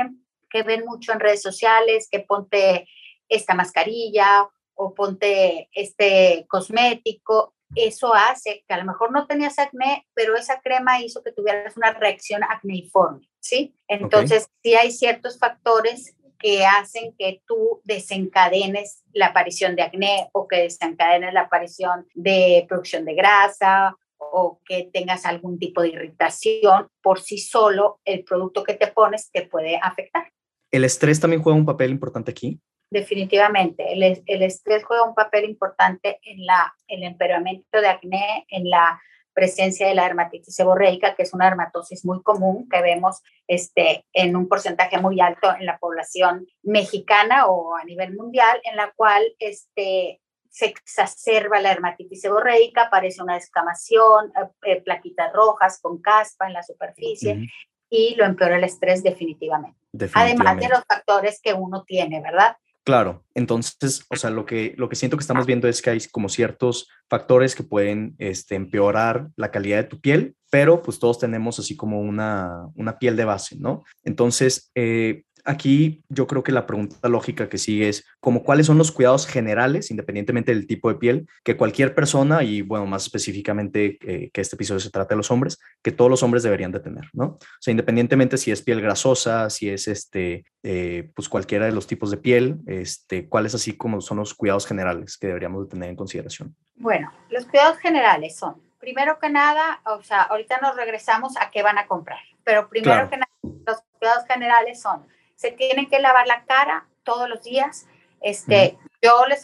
que 0.49 0.63
ven 0.63 0.85
mucho 0.85 1.13
en 1.13 1.19
redes 1.19 1.41
sociales, 1.41 2.07
que 2.11 2.19
ponte 2.19 2.87
esta 3.29 3.55
mascarilla 3.55 4.47
o 4.75 4.93
ponte 4.93 5.69
este 5.73 6.45
cosmético, 6.49 7.55
eso 7.75 8.13
hace 8.13 8.63
que 8.67 8.73
a 8.73 8.77
lo 8.77 8.85
mejor 8.85 9.11
no 9.11 9.27
tenías 9.27 9.57
acné, 9.57 10.05
pero 10.13 10.35
esa 10.35 10.59
crema 10.59 11.01
hizo 11.01 11.23
que 11.23 11.31
tuvieras 11.31 11.77
una 11.77 11.93
reacción 11.93 12.43
acneiforme, 12.43 13.29
¿sí? 13.39 13.73
Entonces, 13.87 14.49
sí 14.61 14.75
hay 14.75 14.91
ciertos 14.91 15.39
factores 15.39 16.15
que 16.37 16.65
hacen 16.65 17.15
que 17.17 17.41
tú 17.45 17.81
desencadenes 17.83 19.03
la 19.13 19.27
aparición 19.27 19.75
de 19.75 19.83
acné 19.83 20.29
o 20.33 20.47
que 20.47 20.57
desencadenes 20.57 21.33
la 21.33 21.41
aparición 21.41 22.07
de 22.15 22.65
producción 22.67 23.05
de 23.05 23.13
grasa 23.13 23.95
o 24.31 24.59
que 24.65 24.89
tengas 24.91 25.25
algún 25.25 25.59
tipo 25.59 25.81
de 25.81 25.89
irritación, 25.89 26.87
por 27.01 27.19
sí 27.19 27.37
solo 27.37 27.99
el 28.05 28.23
producto 28.23 28.63
que 28.63 28.73
te 28.73 28.87
pones 28.87 29.29
te 29.31 29.43
puede 29.43 29.77
afectar. 29.81 30.31
¿El 30.71 30.85
estrés 30.85 31.19
también 31.19 31.43
juega 31.43 31.59
un 31.59 31.65
papel 31.65 31.91
importante 31.91 32.31
aquí? 32.31 32.59
Definitivamente, 32.89 33.93
el, 33.93 34.23
el 34.25 34.41
estrés 34.41 34.83
juega 34.83 35.03
un 35.03 35.15
papel 35.15 35.45
importante 35.45 36.19
en 36.23 36.45
la, 36.45 36.73
el 36.87 37.03
empeoramiento 37.03 37.79
de 37.79 37.87
acné, 37.87 38.45
en 38.49 38.69
la 38.69 39.01
presencia 39.33 39.87
de 39.87 39.95
la 39.95 40.03
dermatitis 40.03 40.55
seborreica, 40.55 41.15
que 41.15 41.23
es 41.23 41.33
una 41.33 41.45
dermatosis 41.45 42.05
muy 42.05 42.21
común 42.21 42.67
que 42.69 42.81
vemos 42.81 43.21
este, 43.47 44.05
en 44.13 44.35
un 44.35 44.47
porcentaje 44.47 44.97
muy 44.99 45.19
alto 45.21 45.53
en 45.57 45.65
la 45.65 45.77
población 45.77 46.47
mexicana 46.63 47.47
o 47.47 47.75
a 47.75 47.83
nivel 47.85 48.13
mundial, 48.15 48.59
en 48.63 48.75
la 48.75 48.91
cual 48.95 49.23
este, 49.39 50.20
se 50.51 50.65
exacerba 50.65 51.61
la 51.61 51.69
dermatitis 51.69 52.21
seborreica, 52.21 52.83
aparece 52.83 53.23
una 53.23 53.35
descamación, 53.35 54.31
eh, 54.35 54.71
eh, 54.73 54.81
plaquitas 54.81 55.31
rojas 55.33 55.79
con 55.81 56.01
caspa 56.01 56.45
en 56.45 56.53
la 56.53 56.61
superficie 56.61 57.47
y 57.89 58.15
lo 58.15 58.25
empeora 58.25 58.57
el 58.57 58.63
estrés 58.63 59.01
definitivamente. 59.01 59.79
definitivamente. 59.91 60.43
Además 60.47 60.61
de 60.61 60.75
los 60.75 60.85
factores 60.85 61.39
que 61.41 61.53
uno 61.53 61.83
tiene, 61.83 62.21
¿verdad? 62.21 62.57
Claro, 62.83 63.23
entonces, 63.35 64.05
o 64.09 64.15
sea, 64.15 64.31
lo 64.31 64.45
que, 64.45 64.73
lo 64.75 64.89
que 64.89 64.95
siento 64.95 65.15
que 65.15 65.21
estamos 65.21 65.45
viendo 65.45 65.67
es 65.67 65.81
que 65.83 65.91
hay 65.91 65.99
como 66.11 66.29
ciertos 66.29 66.89
factores 67.07 67.55
que 67.55 67.63
pueden 67.63 68.15
este, 68.17 68.55
empeorar 68.55 69.29
la 69.35 69.51
calidad 69.51 69.77
de 69.77 69.83
tu 69.83 70.01
piel, 70.01 70.35
pero 70.49 70.81
pues 70.81 70.97
todos 70.97 71.19
tenemos 71.19 71.59
así 71.59 71.75
como 71.75 72.01
una, 72.01 72.67
una 72.75 72.97
piel 72.97 73.15
de 73.15 73.25
base, 73.25 73.55
¿no? 73.59 73.83
Entonces, 74.03 74.71
eh, 74.73 75.25
aquí 75.45 76.03
yo 76.09 76.27
creo 76.27 76.43
que 76.43 76.51
la 76.51 76.65
pregunta 76.65 77.07
lógica 77.07 77.49
que 77.49 77.57
sigue 77.57 77.89
es 77.89 78.05
como 78.19 78.43
cuáles 78.43 78.67
son 78.67 78.77
los 78.77 78.91
cuidados 78.91 79.27
generales, 79.27 79.91
independientemente 79.91 80.53
del 80.53 80.67
tipo 80.67 80.89
de 80.89 80.95
piel, 80.95 81.27
que 81.43 81.57
cualquier 81.57 81.95
persona, 81.95 82.43
y 82.43 82.61
bueno, 82.61 82.85
más 82.85 83.03
específicamente 83.03 83.97
eh, 84.01 84.29
que 84.31 84.41
este 84.41 84.55
episodio 84.55 84.79
se 84.79 84.89
trata 84.89 85.15
de 85.15 85.17
los 85.17 85.31
hombres, 85.31 85.59
que 85.81 85.91
todos 85.91 86.09
los 86.09 86.23
hombres 86.23 86.43
deberían 86.43 86.71
de 86.71 86.79
tener, 86.79 87.05
¿no? 87.13 87.25
O 87.25 87.39
sea, 87.59 87.71
independientemente 87.71 88.37
si 88.37 88.51
es 88.51 88.61
piel 88.61 88.81
grasosa, 88.81 89.49
si 89.49 89.69
es 89.69 89.87
este, 89.87 90.45
eh, 90.63 91.11
pues 91.15 91.29
cualquiera 91.29 91.65
de 91.65 91.71
los 91.71 91.87
tipos 91.87 92.11
de 92.11 92.17
piel, 92.17 92.59
este, 92.67 93.27
cuáles 93.27 93.55
así 93.55 93.75
como 93.75 94.01
son 94.01 94.17
los 94.17 94.33
cuidados 94.33 94.67
generales 94.67 95.17
que 95.17 95.27
deberíamos 95.27 95.63
de 95.63 95.69
tener 95.69 95.89
en 95.89 95.95
consideración. 95.95 96.55
Bueno, 96.75 97.11
los 97.29 97.45
cuidados 97.45 97.77
generales 97.77 98.35
son, 98.35 98.61
primero 98.79 99.19
que 99.19 99.29
nada, 99.29 99.81
o 99.85 100.01
sea, 100.03 100.23
ahorita 100.23 100.59
nos 100.61 100.75
regresamos 100.75 101.37
a 101.37 101.49
qué 101.49 101.63
van 101.63 101.77
a 101.77 101.87
comprar, 101.87 102.19
pero 102.43 102.69
primero 102.69 103.09
que 103.09 103.17
nada, 103.17 103.31
los 103.41 103.81
cuidados 103.99 104.25
generales 104.27 104.81
son 104.81 105.05
se 105.41 105.51
tienen 105.51 105.89
que 105.89 105.99
lavar 105.99 106.27
la 106.27 106.45
cara 106.45 106.87
todos 107.01 107.27
los 107.27 107.41
días. 107.41 107.87
Este, 108.21 108.77
Yo 109.01 109.25
les, 109.25 109.41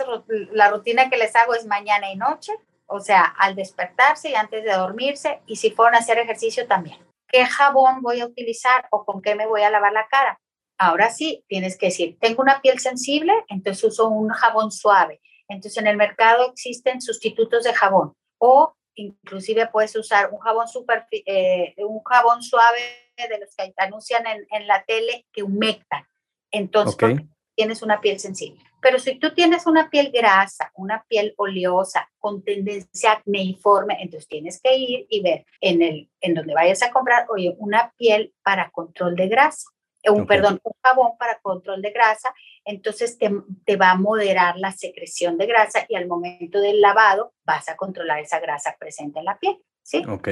la 0.51 0.69
rutina 0.69 1.09
que 1.09 1.17
les 1.17 1.35
hago 1.35 1.55
es 1.55 1.65
mañana 1.65 2.11
y 2.11 2.15
noche, 2.15 2.53
o 2.85 2.99
sea, 2.99 3.23
al 3.23 3.55
despertarse 3.55 4.29
y 4.29 4.35
antes 4.35 4.63
de 4.63 4.73
dormirse, 4.73 5.41
y 5.47 5.55
si 5.55 5.71
fueron 5.71 5.95
a 5.95 5.97
hacer 5.97 6.19
ejercicio 6.19 6.67
también. 6.67 6.99
¿Qué 7.27 7.47
jabón 7.47 8.03
voy 8.03 8.21
a 8.21 8.27
utilizar 8.27 8.87
o 8.91 9.05
con 9.05 9.23
qué 9.23 9.33
me 9.33 9.47
voy 9.47 9.63
a 9.63 9.71
lavar 9.71 9.91
la 9.91 10.07
cara? 10.07 10.39
Ahora 10.77 11.09
sí, 11.09 11.43
tienes 11.47 11.79
que 11.79 11.87
decir, 11.87 12.17
tengo 12.21 12.43
una 12.43 12.61
piel 12.61 12.77
sensible, 12.77 13.33
entonces 13.49 13.83
uso 13.83 14.07
un 14.07 14.29
jabón 14.29 14.71
suave. 14.71 15.19
Entonces 15.49 15.79
en 15.79 15.87
el 15.87 15.97
mercado 15.97 16.51
existen 16.51 17.01
sustitutos 17.01 17.63
de 17.63 17.73
jabón 17.73 18.13
o 18.37 18.75
inclusive 18.97 19.67
puedes 19.67 19.95
usar 19.95 20.29
un 20.31 20.39
jabón 20.39 20.67
super, 20.67 21.07
eh, 21.11 21.73
un 21.77 22.03
jabón 22.03 22.43
suave 22.43 22.79
de 23.17 23.39
los 23.39 23.55
que 23.55 23.73
anuncian 23.77 24.23
en, 24.27 24.67
la 24.67 24.83
tele 24.83 25.25
que 25.31 25.43
humectan. 25.43 26.03
Entonces, 26.51 27.21
tienes 27.55 27.81
una 27.81 28.01
piel 28.01 28.19
sensible. 28.19 28.61
Pero 28.81 28.99
si 28.99 29.15
tú 29.17 29.33
tienes 29.33 29.65
una 29.65 29.89
piel 29.89 30.11
grasa, 30.11 30.71
una 30.75 31.03
piel 31.07 31.33
oleosa, 31.37 32.09
con 32.19 32.43
tendencia 32.43 33.13
acneiforme, 33.13 33.97
entonces 34.01 34.27
tienes 34.27 34.61
que 34.61 34.75
ir 34.75 35.07
y 35.09 35.21
ver 35.21 35.45
en, 35.61 35.81
el, 35.81 36.09
en 36.21 36.35
donde 36.35 36.53
vayas 36.53 36.83
a 36.83 36.91
comprar, 36.91 37.25
oye, 37.29 37.55
una 37.57 37.91
piel 37.97 38.33
para 38.43 38.69
control 38.69 39.15
de 39.15 39.27
grasa, 39.27 39.69
eh, 40.03 40.11
un, 40.11 40.27
perdón, 40.27 40.59
un 40.63 40.73
jabón 40.83 41.17
para 41.17 41.39
control 41.39 41.81
de 41.81 41.91
grasa, 41.91 42.33
entonces 42.67 43.17
te, 43.17 43.31
te, 43.65 43.77
va 43.77 43.91
a 43.91 43.97
moderar 43.97 44.57
la 44.57 44.71
secreción 44.71 45.37
de 45.37 45.47
grasa 45.47 45.85
y 45.89 45.95
al 45.95 46.07
momento 46.07 46.59
del 46.59 46.81
lavado 46.81 47.33
vas 47.45 47.67
a 47.69 47.75
controlar 47.75 48.19
esa 48.19 48.39
grasa 48.39 48.75
presente 48.79 49.19
en 49.19 49.25
la 49.25 49.39
piel. 49.39 49.57
¿sí? 49.87 50.03
Ok. 50.07 50.27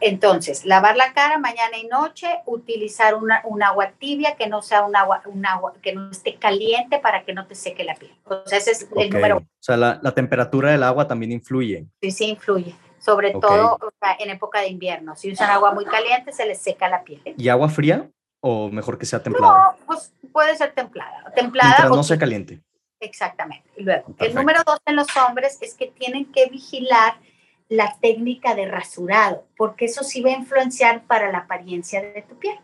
Entonces, 0.00 0.66
lavar 0.66 0.96
la 0.96 1.12
cara 1.12 1.38
mañana 1.38 1.78
y 1.78 1.86
noche, 1.86 2.26
utilizar 2.44 3.14
una, 3.14 3.40
un 3.44 3.62
agua 3.62 3.92
tibia 3.98 4.34
que 4.34 4.48
no 4.48 4.62
sea 4.62 4.84
un 4.84 4.96
agua, 4.96 5.22
un 5.26 5.46
agua 5.46 5.74
que 5.80 5.94
no 5.94 6.10
esté 6.10 6.34
caliente 6.34 6.98
para 6.98 7.24
que 7.24 7.32
no 7.32 7.46
te 7.46 7.54
seque 7.54 7.84
la 7.84 7.94
piel. 7.94 8.12
O 8.24 8.42
sea, 8.46 8.58
ese 8.58 8.72
es 8.72 8.88
el 8.96 9.10
número 9.10 9.36
uno. 9.36 9.46
O 9.46 9.62
sea, 9.62 9.76
la, 9.76 10.00
la, 10.02 10.12
temperatura 10.12 10.72
del 10.72 10.82
agua 10.82 11.06
también 11.06 11.30
influye. 11.30 11.86
Sí, 12.02 12.10
sí, 12.10 12.24
influye. 12.30 12.74
Sobre 12.98 13.30
todo 13.30 13.78
o 13.80 13.90
sea, 14.00 14.16
en 14.18 14.30
época 14.30 14.60
de 14.60 14.68
invierno. 14.68 15.14
Si 15.14 15.30
usan 15.30 15.50
agua 15.50 15.72
muy 15.72 15.84
caliente, 15.84 16.32
se 16.32 16.44
les 16.44 16.58
seca 16.60 16.88
la 16.88 17.04
piel. 17.04 17.22
¿Y 17.36 17.48
agua 17.48 17.68
fría? 17.68 18.10
¿O 18.48 18.70
mejor 18.70 18.96
que 18.96 19.06
sea 19.06 19.20
templada? 19.20 19.76
No, 19.80 19.86
pues 19.86 20.12
puede 20.32 20.56
ser 20.56 20.72
templada. 20.72 21.32
Templada. 21.34 21.70
Mientras 21.70 21.90
no 21.90 22.04
sea 22.04 22.16
caliente. 22.16 22.60
Exactamente. 23.00 23.68
Y 23.76 23.82
luego, 23.82 24.14
el 24.20 24.34
número 24.36 24.60
dos 24.64 24.78
en 24.86 24.94
los 24.94 25.08
hombres 25.16 25.58
es 25.62 25.74
que 25.74 25.88
tienen 25.88 26.30
que 26.30 26.46
vigilar 26.46 27.14
la 27.68 27.96
técnica 28.00 28.54
de 28.54 28.68
rasurado, 28.68 29.48
porque 29.56 29.86
eso 29.86 30.04
sí 30.04 30.22
va 30.22 30.30
a 30.30 30.34
influenciar 30.34 31.02
para 31.06 31.32
la 31.32 31.38
apariencia 31.38 32.00
de 32.00 32.22
tu 32.22 32.38
piel. 32.38 32.56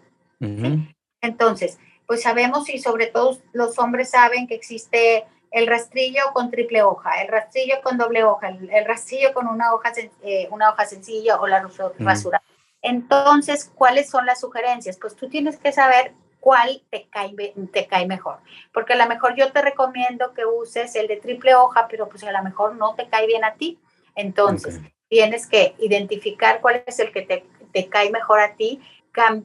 Entonces, 1.20 1.80
pues 2.06 2.22
sabemos 2.22 2.68
y 2.68 2.78
sobre 2.78 3.06
todo 3.06 3.38
los 3.52 3.76
hombres 3.80 4.10
saben 4.10 4.46
que 4.46 4.54
existe 4.54 5.26
el 5.50 5.66
rastrillo 5.66 6.32
con 6.32 6.52
triple 6.52 6.84
hoja, 6.84 7.22
el 7.22 7.28
rastrillo 7.28 7.82
con 7.82 7.98
doble 7.98 8.22
hoja, 8.22 8.50
el, 8.50 8.84
rastrillo 8.86 9.34
con 9.34 9.48
una 9.48 9.74
hoja, 9.74 9.92
eh, 10.22 10.46
una 10.52 10.70
hoja 10.70 10.86
sencilla 10.86 11.40
o 11.40 11.48
la 11.48 11.60
rasurada. 11.98 12.41
Entonces, 12.82 13.70
¿cuáles 13.74 14.10
son 14.10 14.26
las 14.26 14.40
sugerencias? 14.40 14.98
Pues 14.98 15.16
tú 15.16 15.28
tienes 15.28 15.56
que 15.56 15.72
saber 15.72 16.12
cuál 16.40 16.82
te 16.90 17.08
cae, 17.08 17.54
te 17.72 17.86
cae 17.86 18.06
mejor. 18.06 18.38
Porque 18.74 18.94
a 18.94 18.96
lo 18.96 19.06
mejor 19.06 19.36
yo 19.36 19.52
te 19.52 19.62
recomiendo 19.62 20.34
que 20.34 20.44
uses 20.44 20.94
el 20.96 21.06
de 21.06 21.16
triple 21.16 21.54
hoja, 21.54 21.86
pero 21.88 22.08
pues 22.08 22.24
a 22.24 22.32
lo 22.32 22.42
mejor 22.42 22.74
no 22.74 22.94
te 22.94 23.08
cae 23.08 23.26
bien 23.26 23.44
a 23.44 23.54
ti. 23.54 23.78
Entonces, 24.16 24.80
tienes 25.08 25.46
que 25.46 25.74
identificar 25.78 26.60
cuál 26.60 26.82
es 26.84 26.98
el 26.98 27.12
que 27.12 27.22
te, 27.22 27.46
te 27.72 27.88
cae 27.88 28.10
mejor 28.10 28.40
a 28.40 28.56
ti. 28.56 28.80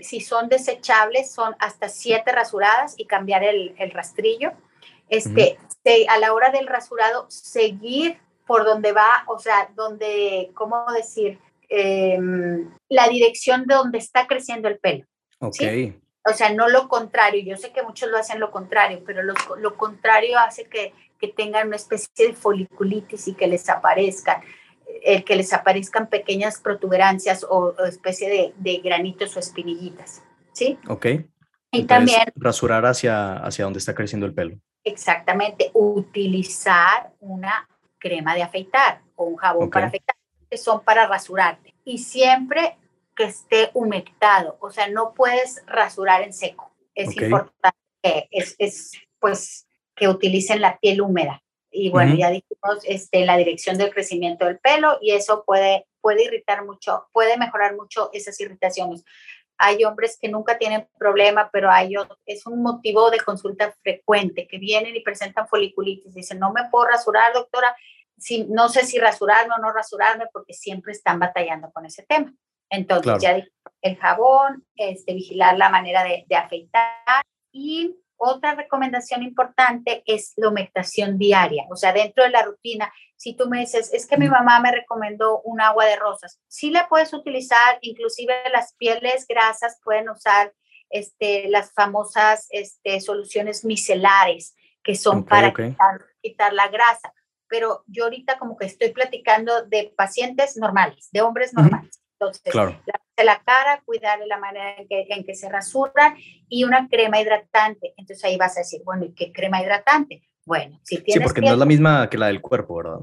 Si 0.01 0.21
son 0.21 0.49
desechables, 0.49 1.31
son 1.31 1.55
hasta 1.59 1.87
siete 1.87 2.31
rasuradas 2.31 2.95
y 2.97 3.05
cambiar 3.05 3.43
el, 3.43 3.75
el 3.77 3.91
rastrillo. 3.91 4.53
Este, 5.09 5.57
a 6.09 6.17
la 6.17 6.33
hora 6.33 6.49
del 6.49 6.67
rasurado, 6.67 7.27
seguir 7.29 8.19
por 8.45 8.65
donde 8.65 8.91
va, 8.93 9.23
o 9.27 9.39
sea, 9.39 9.69
donde, 9.75 10.51
¿cómo 10.53 10.85
decir? 10.93 11.39
Em, 11.69 12.69
la 12.89 13.07
dirección 13.09 13.65
de 13.65 13.75
donde 13.75 13.97
está 13.97 14.27
creciendo 14.27 14.67
el 14.67 14.79
pelo. 14.79 15.05
Ok. 15.39 15.61
O 16.29 16.33
sea, 16.33 16.51
no 16.53 16.67
lo 16.67 16.87
contrario. 16.87 17.43
Yo 17.43 17.57
sé 17.57 17.71
que 17.71 17.83
muchos 17.83 18.09
lo 18.09 18.17
hacen 18.17 18.39
lo 18.39 18.51
contrario, 18.51 19.01
pero 19.05 19.23
lo, 19.23 19.33
lo 19.59 19.77
contrario 19.77 20.39
hace 20.39 20.65
que, 20.65 20.93
que 21.19 21.27
tengan 21.29 21.67
una 21.67 21.75
especie 21.77 22.27
de 22.27 22.33
foliculitis 22.33 23.27
y 23.27 23.33
que 23.33 23.47
les 23.47 23.69
aparezcan 23.69 24.41
el 25.03 25.23
que 25.23 25.35
les 25.35 25.53
aparezcan 25.53 26.07
pequeñas 26.07 26.59
protuberancias 26.59 27.45
o, 27.49 27.75
especie 27.85 28.29
de, 28.29 28.53
de, 28.57 28.77
granitos 28.77 29.35
o 29.35 29.39
espinillitas, 29.39 30.23
¿sí? 30.53 30.79
Ok. 30.87 31.07
Y 31.71 31.83
también... 31.83 32.23
Rasurar 32.35 32.85
hacia, 32.85 33.37
hacia 33.37 33.65
donde 33.65 33.79
está 33.79 33.93
creciendo 33.93 34.25
el 34.25 34.33
pelo. 34.33 34.57
Exactamente. 34.83 35.71
Utilizar 35.73 37.11
una 37.19 37.67
crema 37.99 38.35
de 38.35 38.43
afeitar 38.43 39.01
o 39.15 39.25
un 39.25 39.35
jabón 39.35 39.69
para 39.69 39.87
afeitar, 39.87 40.15
que 40.49 40.57
son 40.57 40.83
para 40.83 41.07
rasurarte. 41.07 41.73
Y 41.83 41.99
siempre 41.99 42.77
que 43.15 43.25
esté 43.25 43.71
humectado, 43.73 44.57
o 44.59 44.69
sea, 44.69 44.87
no 44.87 45.13
puedes 45.13 45.63
rasurar 45.65 46.21
en 46.21 46.33
seco. 46.33 46.71
Es 46.93 47.15
importante 47.15 47.77
que, 48.01 48.27
es, 48.31 48.55
es, 48.59 48.91
pues, 49.19 49.67
que 49.95 50.07
utilicen 50.07 50.61
la 50.61 50.77
piel 50.77 51.01
húmeda 51.01 51.41
y 51.71 51.89
bueno, 51.89 52.15
ya 52.15 52.29
dijimos 52.29 52.79
este, 52.85 53.25
la 53.25 53.37
dirección 53.37 53.77
del 53.77 53.93
crecimiento 53.93 54.45
del 54.45 54.57
pelo 54.57 54.97
y 55.01 55.11
eso 55.11 55.43
puede, 55.45 55.85
puede 56.01 56.23
irritar 56.23 56.65
mucho, 56.65 57.07
puede 57.11 57.37
mejorar 57.37 57.75
mucho 57.75 58.09
esas 58.13 58.39
irritaciones. 58.39 59.03
Hay 59.59 59.83
hombres 59.83 60.17
que 60.19 60.29
nunca 60.29 60.57
tienen 60.57 60.87
problema, 60.97 61.49
pero 61.51 61.69
hay, 61.71 61.93
es 62.25 62.45
un 62.47 62.61
motivo 62.61 63.09
de 63.11 63.19
consulta 63.19 63.75
frecuente, 63.83 64.47
que 64.47 64.57
vienen 64.59 64.95
y 64.95 65.01
presentan 65.01 65.47
foliculitis. 65.47 66.13
Dicen, 66.13 66.39
no 66.39 66.51
me 66.51 66.69
puedo 66.69 66.87
rasurar, 66.87 67.33
doctora, 67.33 67.75
si, 68.17 68.45
no 68.45 68.69
sé 68.69 68.85
si 68.85 68.99
rasurarme 68.99 69.53
o 69.55 69.61
no 69.61 69.71
rasurarme, 69.71 70.25
porque 70.31 70.53
siempre 70.53 70.91
están 70.91 71.19
batallando 71.19 71.71
con 71.71 71.85
ese 71.85 72.03
tema. 72.03 72.33
Entonces, 72.69 73.21
ya 73.21 73.33
dijimos, 73.33 73.53
el 73.81 73.97
jabón, 73.97 74.65
este, 74.75 75.13
vigilar 75.13 75.57
la 75.57 75.69
manera 75.69 76.03
de, 76.03 76.25
de 76.27 76.35
afeitar 76.35 77.23
y 77.51 77.95
otra 78.17 78.55
recomendación 78.55 79.21
importante 79.23 80.03
es 80.05 80.33
la 80.35 80.49
humectación 80.49 81.17
diaria, 81.17 81.65
o 81.69 81.75
sea, 81.75 81.93
dentro 81.93 82.23
de 82.23 82.31
la 82.31 82.41
rutina. 82.41 82.91
Si 83.15 83.35
tú 83.35 83.47
me 83.47 83.59
dices, 83.59 83.93
es 83.93 84.07
que 84.07 84.17
mi 84.17 84.27
mamá 84.27 84.59
me 84.59 84.71
recomendó 84.71 85.41
un 85.41 85.61
agua 85.61 85.85
de 85.85 85.95
rosas, 85.95 86.39
sí 86.47 86.71
la 86.71 86.87
puedes 86.89 87.13
utilizar, 87.13 87.77
inclusive 87.81 88.33
las 88.51 88.73
pieles 88.73 89.27
grasas 89.27 89.79
pueden 89.83 90.09
usar 90.09 90.51
este, 90.89 91.47
las 91.49 91.73
famosas 91.73 92.47
este, 92.49 92.99
soluciones 93.01 93.63
micelares, 93.65 94.55
que 94.83 94.95
son 94.95 95.25
para 95.25 95.53
Quitar, 96.21 96.53
la 96.53 96.67
grasa. 96.69 97.13
Pero 97.49 97.83
yo 97.87 98.05
ahorita 98.05 98.37
como 98.37 98.57
que 98.57 98.65
estoy 98.65 98.91
platicando 98.91 99.65
de 99.65 99.93
pacientes 99.95 100.57
normales, 100.57 101.09
de 101.11 101.21
hombres 101.21 101.53
normales. 101.53 102.01
Entonces, 102.13 102.51
claro 102.51 102.79
la 103.23 103.41
cara, 103.43 103.81
cuidar 103.85 104.19
de 104.19 104.27
la 104.27 104.37
manera 104.37 104.75
en 104.77 104.87
que, 104.87 105.07
en 105.09 105.23
que 105.23 105.35
se 105.35 105.49
rasuran 105.49 106.15
y 106.47 106.63
una 106.63 106.87
crema 106.87 107.19
hidratante. 107.19 107.93
Entonces 107.97 108.23
ahí 108.25 108.37
vas 108.37 108.57
a 108.57 108.61
decir, 108.61 108.81
bueno, 108.85 109.05
¿y 109.05 109.13
qué 109.13 109.31
crema 109.31 109.61
hidratante? 109.61 110.23
Bueno, 110.45 110.79
si 110.83 110.97
tienes. 110.97 111.13
Sí, 111.13 111.19
porque 111.23 111.41
no 111.41 111.53
es 111.53 111.57
la 111.57 111.65
misma 111.65 112.09
que 112.09 112.17
la 112.17 112.27
del 112.27 112.41
cuerpo, 112.41 112.75
¿verdad? 112.75 112.99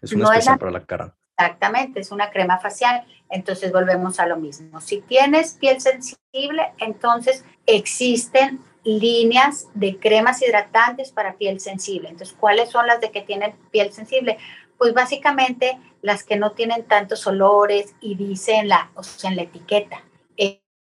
Es 0.00 0.12
una 0.12 0.24
especial 0.24 0.58
para 0.58 0.72
la 0.72 0.84
cara. 0.84 1.14
Exactamente, 1.36 2.00
es 2.00 2.10
una 2.10 2.30
crema 2.30 2.58
facial. 2.58 3.06
Entonces 3.30 3.72
volvemos 3.72 4.20
a 4.20 4.26
lo 4.26 4.36
mismo. 4.36 4.80
Si 4.80 5.00
tienes 5.02 5.54
piel 5.54 5.80
sensible, 5.80 6.72
entonces 6.78 7.44
existen 7.66 8.60
líneas 8.84 9.68
de 9.74 9.98
cremas 9.98 10.42
hidratantes 10.42 11.10
para 11.10 11.34
piel 11.34 11.60
sensible. 11.60 12.08
Entonces, 12.08 12.36
¿cuáles 12.38 12.70
son 12.70 12.86
las 12.86 13.00
de 13.00 13.10
que 13.10 13.22
tienen 13.22 13.54
piel 13.70 13.92
sensible? 13.92 14.38
Pues 14.78 14.92
básicamente 14.92 15.78
las 16.02 16.22
que 16.22 16.36
no 16.36 16.52
tienen 16.52 16.84
tantos 16.84 17.26
olores 17.26 17.94
y 18.00 18.14
dicen 18.14 18.68
la, 18.68 18.90
o 18.94 19.02
sea, 19.02 19.30
en 19.30 19.36
la 19.36 19.42
etiqueta, 19.42 20.04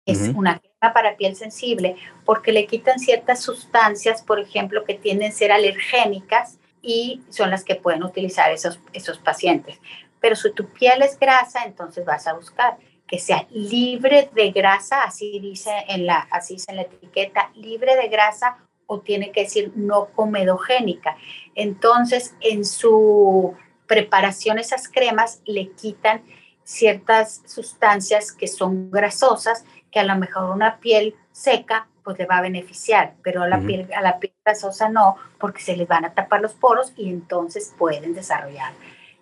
es 0.05 0.29
una 0.35 0.59
crema 0.59 0.93
para 0.93 1.17
piel 1.17 1.35
sensible 1.35 1.95
porque 2.25 2.51
le 2.51 2.65
quitan 2.65 2.99
ciertas 2.99 3.41
sustancias, 3.41 4.23
por 4.23 4.39
ejemplo, 4.39 4.83
que 4.83 4.95
tienden 4.95 5.31
a 5.31 5.35
ser 5.35 5.51
alergénicas 5.51 6.57
y 6.81 7.21
son 7.29 7.49
las 7.51 7.63
que 7.63 7.75
pueden 7.75 8.03
utilizar 8.03 8.51
esos, 8.51 8.79
esos 8.93 9.19
pacientes. 9.19 9.79
Pero 10.19 10.35
si 10.35 10.51
tu 10.51 10.67
piel 10.69 11.01
es 11.01 11.19
grasa, 11.19 11.63
entonces 11.65 12.05
vas 12.05 12.27
a 12.27 12.33
buscar 12.33 12.77
que 13.09 13.19
sea 13.19 13.47
libre 13.49 14.29
de 14.33 14.51
grasa, 14.51 15.03
así 15.03 15.39
dice 15.39 15.71
en 15.87 16.05
la, 16.05 16.27
así 16.31 16.55
dice 16.55 16.71
en 16.71 16.77
la 16.77 16.83
etiqueta, 16.83 17.51
libre 17.55 17.95
de 17.95 18.07
grasa 18.07 18.57
o 18.85 18.99
tiene 18.99 19.31
que 19.31 19.43
decir 19.43 19.71
no 19.75 20.09
comedogénica. 20.15 21.17
Entonces, 21.55 22.35
en 22.41 22.65
su 22.65 23.55
preparación 23.87 24.59
esas 24.59 24.87
cremas 24.87 25.41
le 25.45 25.71
quitan 25.71 26.21
ciertas 26.63 27.41
sustancias 27.45 28.31
que 28.31 28.47
son 28.47 28.91
grasosas, 28.91 29.65
que 29.91 29.99
a 29.99 30.03
lo 30.03 30.15
mejor 30.15 30.51
una 30.51 30.79
piel 30.79 31.15
seca 31.31 31.87
pues 32.03 32.17
le 32.17 32.25
va 32.25 32.37
a 32.37 32.41
beneficiar, 32.41 33.13
pero 33.23 33.43
a 33.43 33.47
la, 33.47 33.59
piel, 33.59 33.87
a 33.95 34.01
la 34.01 34.19
piel 34.19 34.33
grasosa 34.43 34.89
no, 34.89 35.17
porque 35.39 35.61
se 35.61 35.75
les 35.75 35.87
van 35.87 36.05
a 36.05 36.13
tapar 36.13 36.41
los 36.41 36.53
poros 36.53 36.93
y 36.95 37.09
entonces 37.09 37.73
pueden 37.77 38.13
desarrollar 38.13 38.73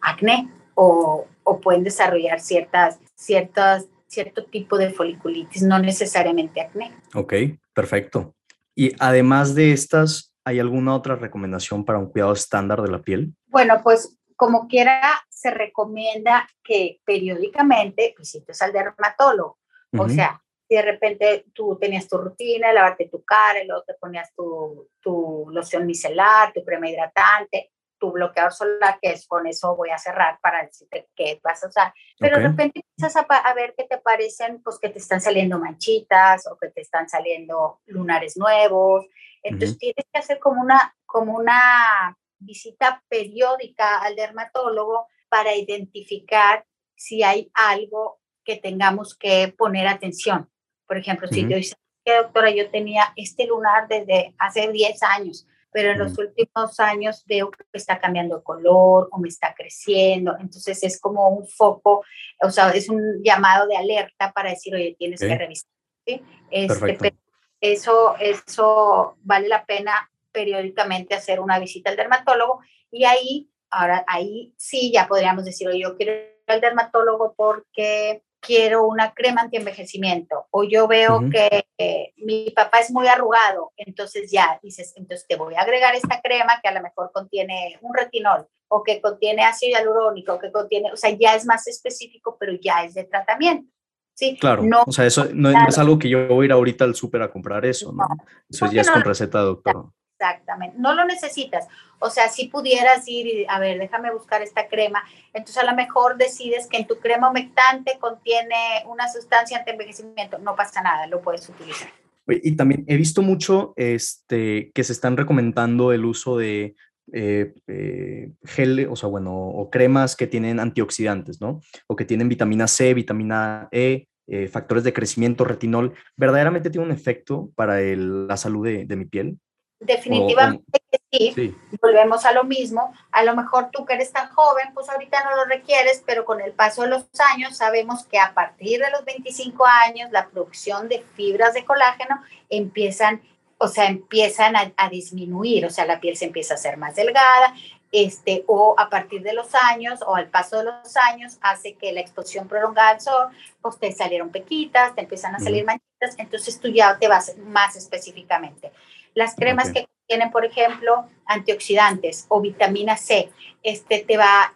acné 0.01 0.49
o, 0.75 1.25
o 1.43 1.59
pueden 1.59 1.83
desarrollar 1.83 2.39
ciertas, 2.39 2.99
ciertas, 3.17 3.87
cierto 4.07 4.45
tipo 4.45 4.77
de 4.77 4.91
foliculitis, 4.91 5.63
no 5.63 5.79
necesariamente 5.79 6.61
acné. 6.61 6.93
Ok, 7.13 7.33
perfecto. 7.73 8.35
Y 8.75 8.93
además 8.99 9.55
de 9.55 9.73
estas, 9.73 10.33
¿hay 10.45 10.59
alguna 10.59 10.95
otra 10.95 11.15
recomendación 11.15 11.83
para 11.83 11.99
un 11.99 12.11
cuidado 12.11 12.33
estándar 12.33 12.81
de 12.81 12.91
la 12.91 13.01
piel? 13.01 13.33
Bueno, 13.47 13.81
pues 13.83 14.17
como 14.35 14.67
quiera, 14.67 15.01
se 15.29 15.51
recomienda 15.51 16.47
que 16.63 17.01
periódicamente 17.03 18.13
visites 18.17 18.61
al 18.61 18.71
dermatólogo. 18.71 19.57
O 19.97 20.07
sea, 20.07 20.41
si 20.67 20.75
de 20.75 20.81
repente 20.83 21.45
tú 21.53 21.77
tenías 21.79 22.07
tu 22.07 22.17
rutina, 22.17 22.71
lavarte 22.71 23.09
tu 23.09 23.23
cara, 23.23 23.63
y 23.63 23.67
luego 23.67 23.83
te 23.83 23.95
ponías 23.95 24.31
tu, 24.35 24.89
tu 25.01 25.47
loción 25.51 25.87
micelar, 25.87 26.53
tu 26.53 26.63
crema 26.63 26.89
hidratante, 26.89 27.71
tu 27.99 28.11
bloqueador 28.11 28.53
solar, 28.53 28.99
que 29.01 29.11
es 29.11 29.27
con 29.27 29.47
eso 29.47 29.75
voy 29.75 29.89
a 29.89 29.97
cerrar 29.97 30.39
para 30.41 30.63
decirte 30.63 31.07
qué 31.15 31.39
vas 31.43 31.63
a 31.63 31.67
usar. 31.67 31.93
Pero 32.19 32.37
de 32.37 32.47
repente 32.47 32.81
empiezas 32.81 33.25
a, 33.29 33.53
ver 33.53 33.73
que 33.77 33.85
te 33.85 33.97
parecen, 33.97 34.61
pues 34.61 34.79
que 34.79 34.89
te 34.89 34.99
están 34.99 35.21
saliendo 35.21 35.59
manchitas 35.59 36.47
o 36.47 36.57
que 36.57 36.69
te 36.69 36.81
están 36.81 37.09
saliendo 37.09 37.81
lunares 37.85 38.37
nuevos. 38.37 39.05
Entonces 39.43 39.77
tienes 39.77 40.05
que 40.11 40.19
hacer 40.19 40.39
como 40.39 40.61
una, 40.61 40.95
como 41.05 41.35
una 41.37 42.17
visita 42.39 43.03
periódica 43.09 43.99
al 43.99 44.15
dermatólogo 44.15 45.07
para 45.29 45.55
identificar 45.55 46.65
si 46.95 47.23
hay 47.23 47.51
algo 47.53 48.19
que 48.43 48.57
tengamos 48.57 49.15
que 49.15 49.53
poner 49.57 49.87
atención. 49.87 50.49
Por 50.87 50.97
ejemplo, 50.97 51.27
si 51.27 51.41
yo 51.47 51.57
dice, 51.57 51.75
doctora, 52.05 52.49
yo 52.51 52.69
tenía 52.69 53.13
este 53.15 53.45
lunar 53.45 53.87
desde 53.87 54.33
hace 54.39 54.71
10 54.71 55.03
años, 55.03 55.47
pero 55.71 55.91
en 55.91 55.99
los 55.99 56.17
últimos 56.17 56.79
años 56.79 57.23
veo 57.25 57.51
que 57.51 57.63
está 57.73 57.99
cambiando 57.99 58.37
de 58.37 58.43
color 58.43 59.09
o 59.11 59.17
me 59.19 59.27
está 59.27 59.53
creciendo. 59.55 60.35
Entonces 60.39 60.81
es 60.83 60.99
como 60.99 61.27
un 61.29 61.47
foco, 61.47 62.03
o 62.41 62.49
sea, 62.49 62.71
es 62.71 62.89
un 62.89 63.21
llamado 63.23 63.67
de 63.67 63.77
alerta 63.77 64.31
para 64.31 64.49
decir, 64.49 64.73
oye, 64.73 64.95
tienes 64.97 65.19
que 65.19 65.37
revisar. 65.37 65.69
¿sí? 66.05 66.21
Este, 66.49 67.15
eso, 67.61 68.15
eso 68.19 69.17
vale 69.21 69.47
la 69.47 69.65
pena 69.65 70.09
periódicamente 70.31 71.15
hacer 71.15 71.39
una 71.39 71.59
visita 71.59 71.89
al 71.89 71.95
dermatólogo 71.95 72.59
y 72.91 73.05
ahí, 73.05 73.49
ahora 73.69 74.05
ahí 74.07 74.53
sí 74.57 74.91
ya 74.93 75.07
podríamos 75.07 75.45
decir, 75.45 75.67
oye, 75.67 75.79
yo 75.79 75.97
quiero 75.97 76.13
ir 76.13 76.37
al 76.47 76.61
dermatólogo 76.61 77.33
porque 77.35 78.23
quiero 78.39 78.85
una 78.85 79.13
crema 79.13 79.41
anti-envejecimiento 79.41 80.47
o 80.51 80.63
yo 80.63 80.87
veo 80.87 81.21
que 81.29 81.65
eh, 81.77 82.13
mi 82.17 82.51
papá 82.51 82.79
es 82.79 82.91
muy 82.91 83.07
arrugado, 83.07 83.71
entonces 83.77 84.31
ya 84.31 84.59
dices, 84.63 84.93
entonces 84.95 85.25
te 85.27 85.35
voy 85.35 85.55
a 85.55 85.61
agregar 85.61 85.95
esta 85.95 86.21
crema 86.21 86.59
que 86.61 86.69
a 86.69 86.73
lo 86.73 86.81
mejor 86.81 87.11
contiene 87.11 87.77
un 87.81 87.93
retinol 87.93 88.47
o 88.69 88.83
que 88.83 89.01
contiene 89.01 89.43
ácido 89.43 89.77
hialurónico, 89.77 90.39
que 90.39 90.51
contiene, 90.51 90.91
o 90.91 90.97
sea, 90.97 91.11
ya 91.11 91.35
es 91.35 91.45
más 91.45 91.67
específico, 91.67 92.37
pero 92.39 92.53
ya 92.61 92.83
es 92.83 92.93
de 92.93 93.05
tratamiento. 93.05 93.71
Sí, 94.13 94.35
claro, 94.39 94.63
no, 94.63 94.83
o 94.85 94.91
sea, 94.91 95.05
eso 95.05 95.27
no, 95.31 95.51
es 95.67 95.77
algo 95.77 95.99
que 95.99 96.09
yo 96.09 96.27
voy 96.27 96.45
a 96.45 96.47
ir 96.47 96.51
ahorita 96.51 96.85
al 96.85 96.95
súper 96.95 97.21
a 97.21 97.29
comprar 97.31 97.63
eso, 97.65 97.93
¿no? 97.93 98.07
Eso 98.49 98.65
ya 98.71 98.81
es 98.81 98.89
con 98.89 99.03
receta, 99.03 99.39
doctor. 99.41 99.91
Exactamente, 100.19 100.77
no 100.79 100.95
lo 100.95 101.05
necesitas. 101.05 101.67
O 101.99 102.09
sea, 102.09 102.27
si 102.27 102.47
pudieras 102.47 103.07
ir 103.07 103.27
y, 103.27 103.45
a 103.47 103.59
ver, 103.59 103.77
déjame 103.77 104.11
buscar 104.11 104.41
esta 104.41 104.67
crema, 104.67 105.03
entonces 105.31 105.61
a 105.61 105.65
lo 105.65 105.75
mejor 105.75 106.17
decides 106.17 106.67
que 106.67 106.77
en 106.77 106.87
tu 106.87 106.99
crema 106.99 107.29
humectante 107.29 107.97
contiene 107.99 108.83
una 108.87 109.11
sustancia 109.11 109.59
ante 109.59 109.71
envejecimiento, 109.71 110.39
no 110.39 110.55
pasa 110.55 110.81
nada, 110.81 111.05
lo 111.05 111.21
puedes 111.21 111.47
utilizar. 111.49 111.89
Y 112.27 112.55
también 112.55 112.83
he 112.87 112.97
visto 112.97 113.21
mucho 113.21 113.73
este, 113.77 114.71
que 114.73 114.83
se 114.83 114.91
están 114.91 115.17
recomendando 115.17 115.93
el 115.93 116.03
uso 116.03 116.37
de 116.37 116.75
eh, 117.13 117.53
eh, 117.67 118.31
gel, 118.43 118.87
o 118.89 118.95
sea, 118.95 119.07
bueno, 119.07 119.33
o 119.33 119.69
cremas 119.69 120.15
que 120.15 120.27
tienen 120.27 120.59
antioxidantes, 120.59 121.39
¿no? 121.39 121.61
O 121.87 121.95
que 121.95 122.05
tienen 122.05 122.27
vitamina 122.27 122.67
C, 122.67 122.93
vitamina 122.93 123.69
E, 123.71 124.07
eh, 124.27 124.47
factores 124.47 124.83
de 124.83 124.93
crecimiento, 124.93 125.45
retinol. 125.45 125.93
¿Verdaderamente 126.17 126.69
tiene 126.69 126.85
un 126.87 126.91
efecto 126.91 127.51
para 127.55 127.79
la 127.79 128.35
salud 128.35 128.67
de 128.67 128.95
mi 128.95 129.05
piel? 129.05 129.39
Definitivamente 129.79 130.81
que 131.11 131.33
sí. 131.33 131.55
Volvemos 131.81 132.25
a 132.25 132.31
lo 132.31 132.43
mismo. 132.43 132.93
A 133.11 133.23
lo 133.23 133.35
mejor 133.35 133.69
tú 133.71 133.85
que 133.85 133.93
eres 133.93 134.11
tan 134.11 134.29
joven, 134.29 134.73
pues 134.73 134.89
ahorita 134.89 135.23
no 135.23 135.35
lo 135.35 135.45
requieres, 135.45 136.03
pero 136.05 136.25
con 136.25 136.41
el 136.41 136.51
paso 136.51 136.83
de 136.83 136.89
los 136.89 137.05
años 137.33 137.57
sabemos 137.57 138.05
que 138.05 138.19
a 138.19 138.33
partir 138.33 138.79
de 138.79 138.89
los 138.89 139.05
25 139.05 139.65
años 139.65 140.11
la 140.11 140.27
producción 140.27 140.89
de 140.89 141.03
fibras 141.15 141.53
de 141.53 141.65
colágeno 141.65 142.21
empiezan, 142.49 143.21
o 143.59 143.67
sea, 143.67 143.85
empiezan 143.85 144.55
a, 144.55 144.89
disminuir, 144.89 145.65
o 145.65 145.69
sea, 145.69 145.85
la 145.85 145.99
piel 145.99 146.17
se 146.17 146.25
empieza 146.25 146.55
a 146.55 146.57
hacer 146.57 146.77
más 146.77 146.95
delgada, 146.95 147.53
este, 147.91 148.43
o 148.47 148.75
a 148.77 148.89
partir 148.89 149.21
de 149.21 149.33
los 149.33 149.55
años 149.55 150.01
o 150.05 150.15
al 150.15 150.27
paso 150.27 150.57
de 150.57 150.65
los 150.65 150.97
años 150.97 151.37
hace 151.41 151.75
que 151.75 151.93
la 151.93 152.01
exposición 152.01 152.47
prolongada 152.47 152.89
al 152.89 153.01
sol, 153.01 153.27
pues 153.61 153.77
te 153.77 153.91
salieron 153.91 154.29
pequitas, 154.29 154.93
te 154.95 155.01
empiezan 155.01 155.35
a 155.35 155.39
salir 155.39 155.65
manchitas, 155.65 155.86
entonces 156.17 156.59
tú 156.59 156.69
ya 156.69 156.97
te 156.97 157.07
vas 157.07 157.35
más 157.37 157.75
específicamente. 157.75 158.71
Las 159.13 159.35
cremas 159.35 159.71
que 159.71 159.87
tienen, 160.07 160.31
por 160.31 160.45
ejemplo, 160.45 161.07
antioxidantes 161.25 162.25
o 162.29 162.39
vitamina 162.39 162.97
C, 162.97 163.29
este 163.63 163.99
te 163.99 164.17
va, 164.17 164.53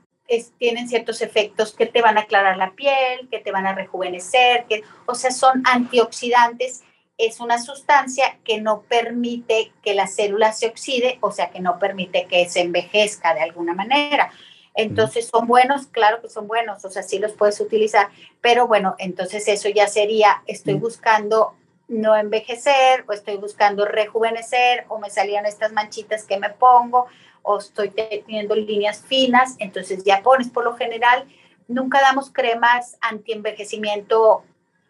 tienen 0.57 0.87
ciertos 0.87 1.21
efectos 1.21 1.73
que 1.73 1.85
te 1.85 2.01
van 2.01 2.17
a 2.17 2.21
aclarar 2.21 2.57
la 2.57 2.71
piel, 2.71 3.27
que 3.29 3.39
te 3.39 3.51
van 3.51 3.65
a 3.65 3.73
rejuvenecer, 3.73 4.65
que, 4.69 4.83
o 5.05 5.15
sea, 5.15 5.31
son 5.31 5.63
antioxidantes. 5.65 6.83
Es 7.17 7.39
una 7.39 7.61
sustancia 7.61 8.39
que 8.43 8.61
no 8.61 8.81
permite 8.83 9.71
que 9.83 9.93
la 9.93 10.07
célula 10.07 10.53
se 10.53 10.67
oxide, 10.67 11.17
o 11.21 11.31
sea, 11.31 11.51
que 11.51 11.59
no 11.59 11.77
permite 11.77 12.25
que 12.25 12.49
se 12.49 12.61
envejezca 12.61 13.33
de 13.33 13.41
alguna 13.41 13.73
manera. 13.73 14.31
Entonces, 14.75 15.27
¿son 15.27 15.47
buenos? 15.47 15.87
Claro 15.87 16.21
que 16.21 16.29
son 16.29 16.47
buenos, 16.47 16.85
o 16.85 16.89
sea, 16.89 17.03
sí 17.03 17.19
los 17.19 17.33
puedes 17.33 17.59
utilizar, 17.59 18.07
pero 18.39 18.67
bueno, 18.67 18.95
entonces 18.99 19.47
eso 19.47 19.67
ya 19.69 19.87
sería, 19.87 20.43
estoy 20.47 20.75
buscando 20.75 21.55
no 21.87 22.15
envejecer 22.15 23.03
o 23.07 23.11
estoy 23.11 23.35
buscando 23.35 23.85
rejuvenecer 23.85 24.85
o 24.87 24.97
me 24.97 25.09
salían 25.09 25.45
estas 25.45 25.73
manchitas 25.73 26.23
que 26.23 26.37
me 26.37 26.49
pongo 26.49 27.07
o 27.43 27.57
estoy 27.57 27.89
teniendo 27.89 28.55
líneas 28.55 29.03
finas, 29.05 29.55
entonces 29.59 30.03
ya 30.05 30.21
pones 30.23 30.49
por 30.49 30.63
lo 30.63 30.75
general, 30.75 31.25
nunca 31.67 31.99
damos 31.99 32.31
cremas 32.31 32.97
anti-envejecimiento 33.01 34.43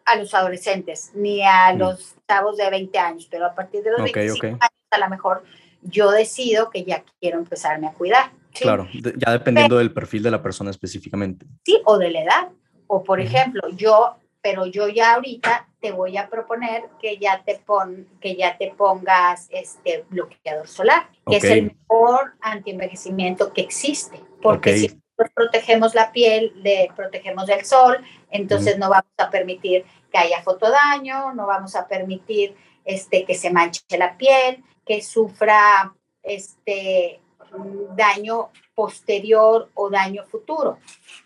a 0.04 0.16
los 0.16 0.34
adolescentes 0.34 1.10
ni 1.14 1.42
a 1.42 1.72
los 1.72 2.14
chavos 2.28 2.56
de 2.56 2.70
20 2.70 2.98
años, 2.98 3.28
pero 3.30 3.46
a 3.46 3.54
partir 3.54 3.82
de 3.82 3.90
los 3.90 4.02
25 4.02 4.46
años 4.46 4.58
a 4.90 4.98
lo 4.98 5.08
mejor 5.08 5.42
yo 5.82 6.10
decido 6.10 6.70
que 6.70 6.84
ya 6.84 7.02
quiero 7.20 7.38
empezarme 7.38 7.88
a 7.88 7.92
cuidar. 7.92 8.30
Claro, 8.60 8.88
ya 8.92 9.32
dependiendo 9.32 9.78
del 9.78 9.92
perfil 9.92 10.22
de 10.22 10.30
la 10.30 10.42
persona 10.42 10.70
específicamente. 10.70 11.46
Sí, 11.64 11.80
o 11.84 11.98
de 11.98 12.10
la 12.10 12.22
edad. 12.22 12.48
O 12.86 13.02
por 13.02 13.20
ejemplo, 13.20 13.62
yo 13.70 14.16
pero 14.42 14.66
yo 14.66 14.88
ya 14.88 15.14
ahorita 15.14 15.68
te 15.80 15.92
voy 15.92 16.16
a 16.16 16.28
proponer 16.28 16.84
que 17.00 17.16
ya 17.16 17.42
te, 17.44 17.54
pon, 17.64 18.08
que 18.20 18.34
ya 18.34 18.58
te 18.58 18.72
pongas 18.76 19.48
este 19.50 20.04
bloqueador 20.10 20.66
solar, 20.66 21.08
que 21.26 21.36
es 21.36 21.44
el 21.44 21.76
mejor 21.76 22.34
antienvejecimiento 22.40 23.52
que 23.52 23.62
existe, 23.62 24.20
porque 24.42 24.76
si 24.76 24.86
nosotros 24.88 25.30
protegemos 25.34 25.94
la 25.94 26.10
piel, 26.10 26.52
le 26.56 26.90
protegemos 26.94 27.46
del 27.46 27.64
sol, 27.64 27.98
entonces 28.30 28.78
no 28.78 28.90
vamos 28.90 29.12
a 29.16 29.30
permitir 29.30 29.84
que 30.10 30.18
haya 30.18 30.42
fotodaño, 30.42 31.32
no 31.34 31.46
vamos 31.46 31.76
a 31.76 31.86
permitir 31.86 32.56
este, 32.84 33.24
que 33.24 33.36
se 33.36 33.50
manche 33.50 33.80
la 33.96 34.16
piel, 34.16 34.64
que 34.84 35.02
sufra 35.02 35.94
este 36.24 37.21
daño 37.96 38.50
posterior 38.74 39.70
o 39.74 39.90
daño 39.90 40.24
futuro. 40.24 40.78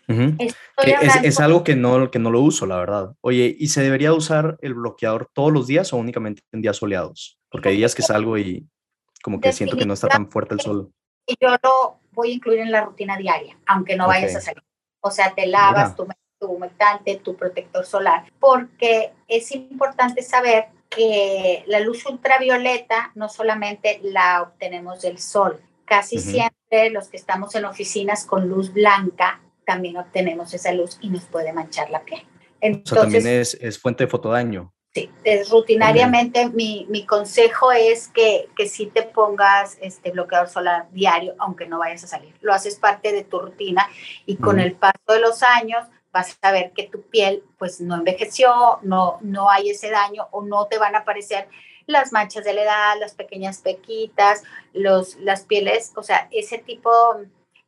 es, 0.07 1.39
algo 1.39 1.63
que 1.63 1.75
no, 1.75 2.11
que 2.11 2.19
no 2.19 2.31
lo 2.31 2.41
uso, 2.41 2.65
la 2.65 2.77
verdad. 2.77 3.15
Oye, 3.21 3.55
¿y 3.57 3.67
se 3.69 3.81
debería 3.81 4.13
usar 4.13 4.57
el 4.61 4.73
bloqueador 4.73 5.29
todos 5.33 5.51
los 5.51 5.67
días 5.67 5.93
o 5.93 5.97
únicamente 5.97 6.41
en 6.51 6.61
días 6.61 6.77
soleados? 6.77 7.39
Porque 7.49 7.69
hay 7.69 7.77
días 7.77 7.95
que 7.95 8.01
salgo 8.01 8.37
y 8.37 8.67
como 9.23 9.39
que 9.39 9.53
siento 9.53 9.77
que 9.77 9.85
no 9.85 9.93
está 9.93 10.07
tan 10.07 10.29
fuerte 10.29 10.53
el 10.53 10.61
sol. 10.61 10.91
Y 11.25 11.35
yo 11.39 11.49
lo 11.63 11.99
voy 12.11 12.31
a 12.31 12.33
incluir 12.33 12.59
en 12.59 12.71
la 12.71 12.85
rutina 12.85 13.17
diaria, 13.17 13.57
aunque 13.65 13.95
no 13.95 14.07
vayas 14.07 14.35
a 14.35 14.41
salir. 14.41 14.63
O 15.01 15.11
sea, 15.11 15.33
te 15.33 15.45
lavas 15.45 15.95
tu, 15.95 16.07
tu 16.39 16.47
humectante, 16.47 17.17
tu 17.17 17.35
protector 17.35 17.85
solar, 17.85 18.25
porque 18.39 19.11
es 19.27 19.51
importante 19.51 20.21
saber 20.21 20.65
que 20.89 21.63
la 21.67 21.79
luz 21.79 22.05
ultravioleta 22.05 23.11
no 23.15 23.29
solamente 23.29 23.99
la 24.03 24.41
obtenemos 24.41 25.01
del 25.01 25.19
sol, 25.19 25.61
casi 25.87 26.19
siempre 26.19 26.89
los 26.91 27.07
que 27.07 27.17
estamos 27.17 27.55
en 27.55 27.65
oficinas 27.65 28.25
con 28.25 28.47
luz 28.47 28.73
blanca 28.73 29.41
también 29.65 29.97
obtenemos 29.97 30.53
esa 30.53 30.71
luz 30.71 30.97
y 31.01 31.09
nos 31.09 31.25
puede 31.25 31.51
manchar 31.51 31.89
la 31.89 32.03
piel. 32.03 32.21
Entonces, 32.61 32.91
o 32.91 32.95
sea, 32.95 33.03
también 33.03 33.27
es, 33.27 33.57
es 33.59 33.79
fuente 33.79 34.05
de 34.05 34.09
fotodaño. 34.09 34.73
Sí, 34.93 35.11
es 35.23 35.49
rutinariamente 35.49 36.49
mi, 36.49 36.87
mi, 36.89 37.05
consejo 37.05 37.71
es 37.71 38.07
que, 38.07 38.47
que 38.55 38.67
sí 38.67 38.87
te 38.87 39.03
pongas 39.03 39.77
este 39.81 40.11
bloqueador 40.11 40.47
solar 40.47 40.87
diario, 40.91 41.35
aunque 41.37 41.67
no 41.67 41.79
vayas 41.79 42.03
a 42.05 42.07
salir. 42.07 42.33
Lo 42.41 42.53
haces 42.53 42.75
parte 42.75 43.11
de 43.11 43.23
tu 43.23 43.39
rutina 43.39 43.87
y 44.25 44.37
con 44.37 44.59
el 44.59 44.73
paso 44.73 44.95
de 45.09 45.19
los 45.19 45.43
años 45.43 45.85
vas 46.11 46.37
a 46.41 46.51
ver 46.51 46.71
que 46.71 46.83
tu 46.83 47.01
piel 47.01 47.43
pues 47.59 47.79
no 47.79 47.95
envejeció, 47.95 48.79
no, 48.81 49.19
no 49.21 49.51
hay 49.51 49.69
ese 49.69 49.91
daño 49.91 50.27
o 50.31 50.41
no 50.41 50.65
te 50.67 50.79
van 50.79 50.95
a 50.95 50.99
aparecer 50.99 51.47
las 51.87 52.11
manchas 52.11 52.43
de 52.43 52.53
la 52.53 52.63
edad, 52.63 52.99
las 52.99 53.15
pequeñas 53.15 53.59
pequitas, 53.59 54.43
los, 54.73 55.15
las 55.15 55.45
pieles, 55.45 55.93
o 55.95 56.03
sea, 56.03 56.27
ese 56.31 56.59
tipo, 56.59 56.91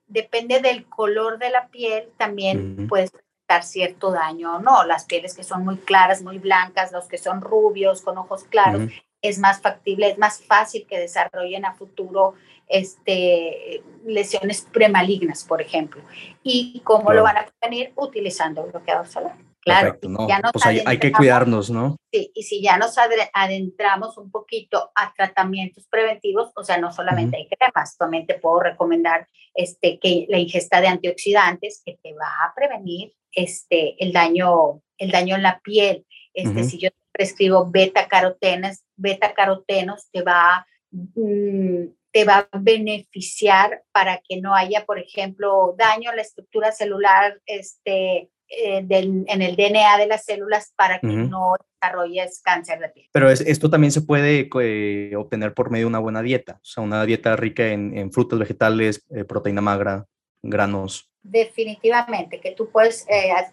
depende 0.07 0.59
del 0.59 0.85
color 0.85 1.39
de 1.39 1.49
la 1.49 1.69
piel, 1.69 2.09
también 2.17 2.87
puedes 2.87 3.11
dar 3.47 3.63
cierto 3.63 4.11
daño 4.11 4.57
o 4.57 4.59
no. 4.59 4.83
Las 4.83 5.05
pieles 5.05 5.33
que 5.33 5.43
son 5.43 5.65
muy 5.65 5.77
claras, 5.77 6.21
muy 6.21 6.37
blancas, 6.37 6.91
los 6.91 7.07
que 7.07 7.17
son 7.17 7.41
rubios, 7.41 8.01
con 8.01 8.17
ojos 8.17 8.43
claros, 8.43 8.83
es 9.21 9.39
más 9.39 9.61
factible, 9.61 10.09
es 10.09 10.17
más 10.17 10.41
fácil 10.43 10.85
que 10.87 10.99
desarrollen 10.99 11.65
a 11.65 11.73
futuro 11.73 12.35
este, 12.67 13.83
lesiones 14.05 14.61
premalignas, 14.61 15.43
por 15.43 15.61
ejemplo. 15.61 16.01
¿Y 16.43 16.81
cómo 16.83 17.11
lo 17.11 17.23
van 17.23 17.37
a 17.37 17.45
prevenir? 17.45 17.91
Utilizando 17.95 18.63
bloqueador 18.63 19.07
solar. 19.07 19.48
Claro, 19.69 20.27
ya 20.27 20.41
pues 20.51 20.65
hay, 20.65 20.99
que 20.99 21.11
cuidarnos, 21.11 21.69
¿no? 21.69 21.95
Sí, 22.11 22.31
y 22.33 22.43
si 22.43 22.61
ya 22.61 22.77
nos 22.77 22.95
adentramos 23.33 24.17
un 24.17 24.31
poquito 24.31 24.91
a 24.95 25.13
tratamientos 25.13 25.87
preventivos, 25.89 26.51
o 26.55 26.63
sea, 26.63 26.77
no 26.77 26.91
solamente 26.91 27.37
hay 27.37 27.47
cremas, 27.47 27.97
también 27.97 28.25
te 28.25 28.35
puedo 28.35 28.59
recomendar 28.59 29.27
este, 29.53 29.99
que 29.99 30.25
la 30.29 30.39
ingesta 30.39 30.81
de 30.81 30.87
antioxidantes 30.87 31.81
que 31.85 31.97
te 32.01 32.13
va 32.13 32.45
a 32.45 32.53
prevenir 32.55 33.13
este, 33.31 33.95
el, 34.03 34.11
daño, 34.11 34.81
el 34.97 35.11
daño 35.11 35.35
en 35.35 35.43
la 35.43 35.59
piel. 35.59 36.05
Este, 36.33 36.63
Si 36.63 36.77
yo 36.79 36.89
prescribo 37.11 37.69
beta 37.69 38.07
carotenas, 38.07 38.83
beta 38.95 39.33
carotenos 39.33 40.09
te 40.11 40.21
va, 40.21 40.65
mm, 40.91 41.87
te 42.11 42.23
va 42.23 42.47
a 42.51 42.59
beneficiar 42.59 43.83
para 43.91 44.19
que 44.19 44.39
no 44.39 44.55
haya, 44.55 44.85
por 44.85 44.99
ejemplo, 44.99 45.75
daño 45.77 46.09
a 46.09 46.15
la 46.15 46.21
estructura 46.21 46.71
celular 46.71 47.39
este, 47.45 48.29
eh, 48.49 48.85
en 48.89 49.41
el 49.41 49.55
DNA 49.55 49.97
de 49.99 50.07
las 50.07 50.25
células 50.25 50.73
para 50.75 50.99
que 50.99 51.07
no 51.07 51.53
desarrolles 51.79 52.41
cáncer 52.43 52.79
de 52.79 52.89
piel. 52.89 53.09
Pero 53.11 53.29
esto 53.29 53.69
también 53.69 53.91
se 53.91 54.01
puede 54.01 54.49
eh, 54.61 55.15
obtener 55.15 55.53
por 55.53 55.69
medio 55.69 55.85
de 55.85 55.89
una 55.89 55.99
buena 55.99 56.23
dieta, 56.23 56.53
o 56.55 56.65
sea, 56.65 56.83
una 56.83 57.05
dieta 57.05 57.35
rica 57.35 57.67
en, 57.67 58.11
frutas, 58.11 58.39
vegetales, 58.39 59.05
eh, 59.11 59.23
proteína 59.23 59.61
magra, 59.61 60.05
granos. 60.41 61.11
Definitivamente, 61.21 62.39
que 62.39 62.51
tú 62.51 62.71
puedes, 62.71 63.05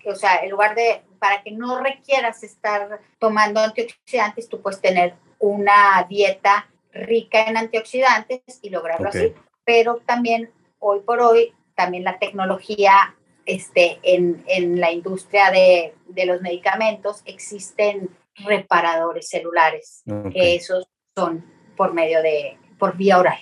o 0.07 0.15
sea, 0.15 0.37
en 0.37 0.51
lugar 0.51 0.75
de, 0.75 1.03
para 1.19 1.43
que 1.43 1.51
no 1.51 1.79
requieras 1.83 2.43
estar 2.43 3.01
tomando 3.19 3.61
antioxidantes, 3.61 4.49
tú 4.49 4.63
puedes 4.63 4.81
tener 4.81 5.15
una 5.39 6.07
dieta 6.09 6.71
rica 6.93 7.45
en 7.45 7.59
antioxidantes 7.59 8.41
y 8.63 8.71
lograrlo 8.71 9.11
así. 9.11 9.35
Pero 9.65 9.97
también, 10.07 10.51
hoy 10.79 11.01
por 11.01 11.21
hoy, 11.21 11.53
también 11.75 12.05
la 12.05 12.19
tecnología 12.19 13.15
este, 13.47 13.99
en, 14.03 14.45
en 14.49 14.81
la 14.81 14.93
industria 14.93 15.51
de, 15.51 15.95
de, 16.09 16.27
los 16.27 16.43
medicamentos 16.43 17.23
existen 17.25 18.11
reparadores 18.45 19.29
celulares, 19.29 20.03
que 20.33 20.57
esos 20.57 20.87
son 21.17 21.45
por 21.77 21.95
medio 21.95 22.21
de, 22.23 22.59
por 22.79 22.97
vía 22.97 23.19
oral. 23.19 23.39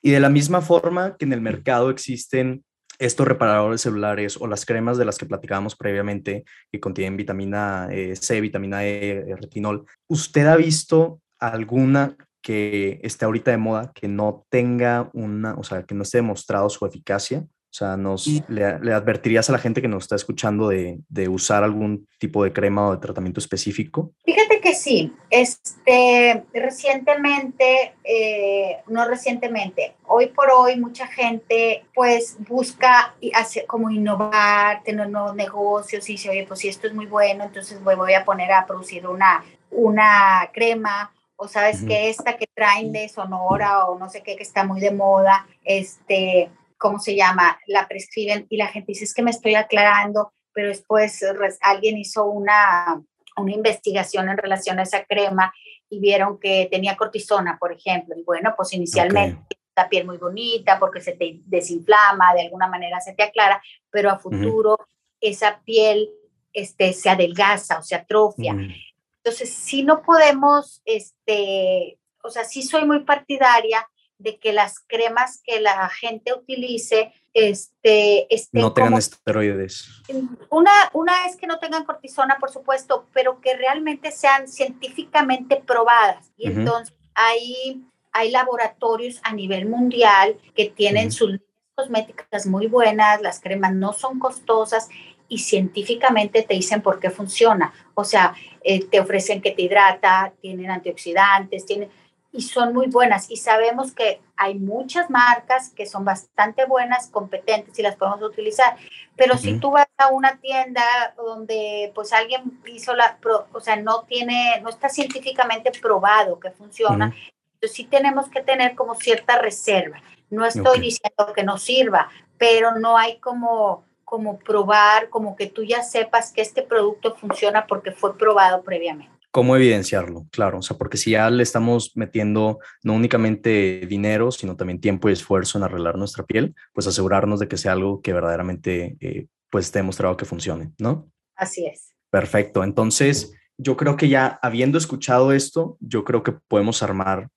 Y 0.00 0.10
de 0.12 0.20
la 0.20 0.30
misma 0.30 0.62
forma 0.62 1.16
que 1.18 1.24
en 1.24 1.32
el 1.32 1.40
mercado 1.40 1.90
existen 1.90 2.64
estos 2.98 3.28
reparadores 3.28 3.80
celulares 3.80 4.36
o 4.40 4.46
las 4.46 4.64
cremas 4.64 4.98
de 4.98 5.04
las 5.04 5.18
que 5.18 5.26
platicábamos 5.26 5.76
previamente 5.76 6.44
que 6.70 6.80
contienen 6.80 7.16
vitamina 7.16 7.88
eh, 7.90 8.16
C, 8.16 8.40
vitamina 8.40 8.84
E, 8.84 9.36
retinol, 9.40 9.86
¿usted 10.08 10.46
ha 10.46 10.56
visto 10.56 11.20
alguna 11.38 12.16
que 12.42 13.00
esté 13.02 13.24
ahorita 13.24 13.50
de 13.50 13.58
moda 13.58 13.92
que 13.94 14.08
no 14.08 14.46
tenga 14.48 15.10
una, 15.12 15.54
o 15.54 15.62
sea, 15.62 15.82
que 15.84 15.94
no 15.94 16.02
esté 16.02 16.18
demostrado 16.18 16.68
su 16.70 16.84
eficacia? 16.86 17.44
O 17.78 17.84
sea, 17.86 17.96
nos, 17.96 18.26
le, 18.48 18.64
advertirías 18.64 19.48
a 19.48 19.52
la 19.52 19.58
gente 19.58 19.80
que 19.80 19.86
nos 19.86 20.02
está 20.02 20.16
escuchando 20.16 20.66
de, 20.66 20.98
de, 21.08 21.28
usar 21.28 21.62
algún 21.62 22.08
tipo 22.18 22.42
de 22.42 22.52
crema 22.52 22.88
o 22.88 22.90
de 22.90 23.00
tratamiento 23.00 23.38
específico? 23.38 24.10
Fíjate 24.24 24.60
que 24.60 24.74
sí. 24.74 25.14
Este, 25.30 26.42
recientemente, 26.52 27.94
eh, 28.02 28.78
no 28.88 29.06
recientemente, 29.06 29.94
hoy 30.08 30.26
por 30.26 30.50
hoy 30.50 30.76
mucha 30.80 31.06
gente 31.06 31.84
pues 31.94 32.36
busca 32.48 33.14
hacer, 33.32 33.64
como 33.66 33.92
innovar, 33.92 34.82
tener 34.82 35.08
nuevos 35.08 35.36
negocios 35.36 36.08
y 36.08 36.14
dice, 36.14 36.30
oye, 36.30 36.46
pues 36.48 36.58
si 36.58 36.66
esto 36.66 36.88
es 36.88 36.94
muy 36.94 37.06
bueno, 37.06 37.44
entonces 37.44 37.80
voy, 37.84 37.94
voy 37.94 38.14
a 38.14 38.24
poner 38.24 38.50
a 38.50 38.66
producir 38.66 39.06
una, 39.06 39.44
una 39.70 40.50
crema 40.52 41.12
o 41.36 41.46
sabes 41.46 41.84
que 41.84 42.08
esta 42.10 42.36
que 42.36 42.48
traen 42.52 42.90
de 42.90 43.08
Sonora 43.08 43.84
o 43.84 43.96
no 43.96 44.10
sé 44.10 44.24
qué 44.24 44.34
que 44.34 44.42
está 44.42 44.64
muy 44.64 44.80
de 44.80 44.90
moda, 44.90 45.46
este, 45.62 46.50
¿cómo 46.78 46.98
se 46.98 47.14
llama? 47.14 47.58
La 47.66 47.86
prescriben 47.86 48.46
y 48.48 48.56
la 48.56 48.68
gente 48.68 48.92
dice, 48.92 49.04
es 49.04 49.14
que 49.14 49.22
me 49.22 49.30
estoy 49.30 49.54
aclarando, 49.54 50.32
pero 50.52 50.68
después 50.68 51.20
alguien 51.60 51.98
hizo 51.98 52.24
una, 52.24 53.02
una 53.36 53.52
investigación 53.52 54.28
en 54.28 54.38
relación 54.38 54.78
a 54.78 54.82
esa 54.82 55.04
crema 55.04 55.52
y 55.90 56.00
vieron 56.00 56.38
que 56.38 56.68
tenía 56.70 56.96
cortisona, 56.96 57.58
por 57.58 57.72
ejemplo. 57.72 58.14
Y 58.16 58.22
bueno, 58.22 58.54
pues 58.56 58.72
inicialmente 58.72 59.58
la 59.76 59.88
piel 59.88 60.06
muy 60.06 60.16
bonita 60.16 60.78
porque 60.78 61.00
se 61.00 61.12
te 61.12 61.40
desinflama, 61.44 62.34
de 62.34 62.42
alguna 62.42 62.66
manera 62.66 63.00
se 63.00 63.14
te 63.14 63.22
aclara, 63.22 63.62
pero 63.90 64.10
a 64.10 64.18
futuro 64.18 64.78
esa 65.20 65.60
piel 65.64 66.10
este, 66.52 66.92
se 66.92 67.10
adelgaza 67.10 67.78
o 67.78 67.82
se 67.82 67.94
atrofia. 67.94 68.54
Mm. 68.54 68.72
Entonces, 69.18 69.50
si 69.52 69.82
no 69.82 70.02
podemos, 70.02 70.80
este, 70.84 71.98
o 72.22 72.30
sea, 72.30 72.44
sí 72.44 72.62
soy 72.62 72.84
muy 72.84 73.04
partidaria 73.04 73.86
de 74.18 74.38
que 74.38 74.52
las 74.52 74.80
cremas 74.80 75.40
que 75.44 75.60
la 75.60 75.88
gente 75.88 76.32
utilice 76.32 77.12
este, 77.34 78.32
estén 78.34 78.62
no 78.62 78.72
tengan 78.72 78.94
esteroides. 78.94 80.02
Una, 80.50 80.72
una 80.92 81.26
es 81.26 81.36
que 81.36 81.46
no 81.46 81.58
tengan 81.58 81.84
cortisona, 81.84 82.36
por 82.40 82.50
supuesto, 82.50 83.06
pero 83.12 83.40
que 83.40 83.56
realmente 83.56 84.10
sean 84.10 84.48
científicamente 84.48 85.62
probadas. 85.64 86.32
Y 86.36 86.48
entonces 86.48 86.94
hay, 87.14 87.84
hay 88.12 88.30
laboratorios 88.30 89.20
a 89.22 89.32
nivel 89.32 89.66
mundial 89.66 90.36
que 90.54 90.66
tienen 90.66 91.12
sus 91.12 91.38
cosméticas 91.76 92.46
muy 92.46 92.66
buenas, 92.66 93.22
las 93.22 93.40
cremas 93.40 93.72
no 93.72 93.92
son 93.92 94.18
costosas 94.18 94.88
y 95.28 95.38
científicamente 95.38 96.42
te 96.42 96.54
dicen 96.54 96.82
por 96.82 96.98
qué 96.98 97.10
funciona. 97.10 97.72
O 97.94 98.02
sea, 98.02 98.34
eh, 98.62 98.84
te 98.86 98.98
ofrecen 98.98 99.40
que 99.40 99.52
te 99.52 99.62
hidrata, 99.62 100.32
tienen 100.40 100.70
antioxidantes, 100.70 101.66
tienen 101.66 101.88
y 102.32 102.42
son 102.42 102.74
muy 102.74 102.86
buenas. 102.88 103.30
Y 103.30 103.36
sabemos 103.36 103.92
que 103.92 104.20
hay 104.36 104.54
muchas 104.54 105.10
marcas 105.10 105.70
que 105.70 105.86
son 105.86 106.04
bastante 106.04 106.64
buenas, 106.66 107.08
competentes 107.08 107.78
y 107.78 107.82
las 107.82 107.96
podemos 107.96 108.22
utilizar. 108.22 108.76
Pero 109.16 109.36
si 109.36 109.58
tú 109.58 109.70
vas 109.70 109.88
a 109.96 110.08
una 110.08 110.38
tienda 110.38 110.82
donde 111.16 111.90
pues 111.94 112.12
alguien 112.12 112.60
hizo 112.66 112.94
la, 112.94 113.18
o 113.52 113.60
sea, 113.60 113.76
no 113.76 114.02
tiene, 114.02 114.60
no 114.62 114.68
está 114.68 114.88
científicamente 114.88 115.72
probado 115.80 116.38
que 116.38 116.50
funciona, 116.50 117.14
entonces 117.54 117.76
sí 117.76 117.84
tenemos 117.84 118.28
que 118.28 118.42
tener 118.42 118.74
como 118.74 118.94
cierta 118.94 119.38
reserva. 119.38 120.00
No 120.30 120.44
estoy 120.44 120.80
diciendo 120.80 121.32
que 121.34 121.42
no 121.42 121.56
sirva, 121.58 122.08
pero 122.36 122.78
no 122.78 122.96
hay 122.96 123.18
como 123.18 123.88
como 124.08 124.38
probar, 124.38 125.10
como 125.10 125.36
que 125.36 125.48
tú 125.48 125.64
ya 125.64 125.82
sepas 125.82 126.32
que 126.32 126.40
este 126.40 126.62
producto 126.62 127.14
funciona 127.14 127.66
porque 127.66 127.92
fue 127.92 128.16
probado 128.16 128.62
previamente. 128.62 129.17
¿Cómo 129.30 129.56
evidenciarlo? 129.56 130.26
Claro, 130.30 130.58
o 130.58 130.62
sea, 130.62 130.78
porque 130.78 130.96
si 130.96 131.10
ya 131.10 131.28
le 131.30 131.42
estamos 131.42 131.92
metiendo 131.94 132.58
no 132.82 132.94
únicamente 132.94 133.84
dinero, 133.86 134.30
sino 134.30 134.56
también 134.56 134.80
tiempo 134.80 135.08
y 135.08 135.12
esfuerzo 135.12 135.58
en 135.58 135.64
arreglar 135.64 135.98
nuestra 135.98 136.24
piel, 136.24 136.54
pues 136.72 136.86
asegurarnos 136.86 137.38
de 137.38 137.48
que 137.48 137.58
sea 137.58 137.72
algo 137.72 138.00
que 138.00 138.12
verdaderamente 138.12 138.96
eh, 139.00 139.26
pues 139.50 139.66
esté 139.66 139.80
demostrado 139.80 140.16
que 140.16 140.24
funcione, 140.24 140.72
¿no? 140.78 141.10
Así 141.36 141.66
es. 141.66 141.92
Perfecto. 142.10 142.64
Entonces, 142.64 143.32
yo 143.58 143.76
creo 143.76 143.96
que 143.96 144.08
ya 144.08 144.38
habiendo 144.42 144.78
escuchado 144.78 145.32
esto, 145.32 145.76
yo 145.80 146.04
creo 146.04 146.22
que 146.22 146.32
podemos 146.32 146.82
armar 146.82 147.28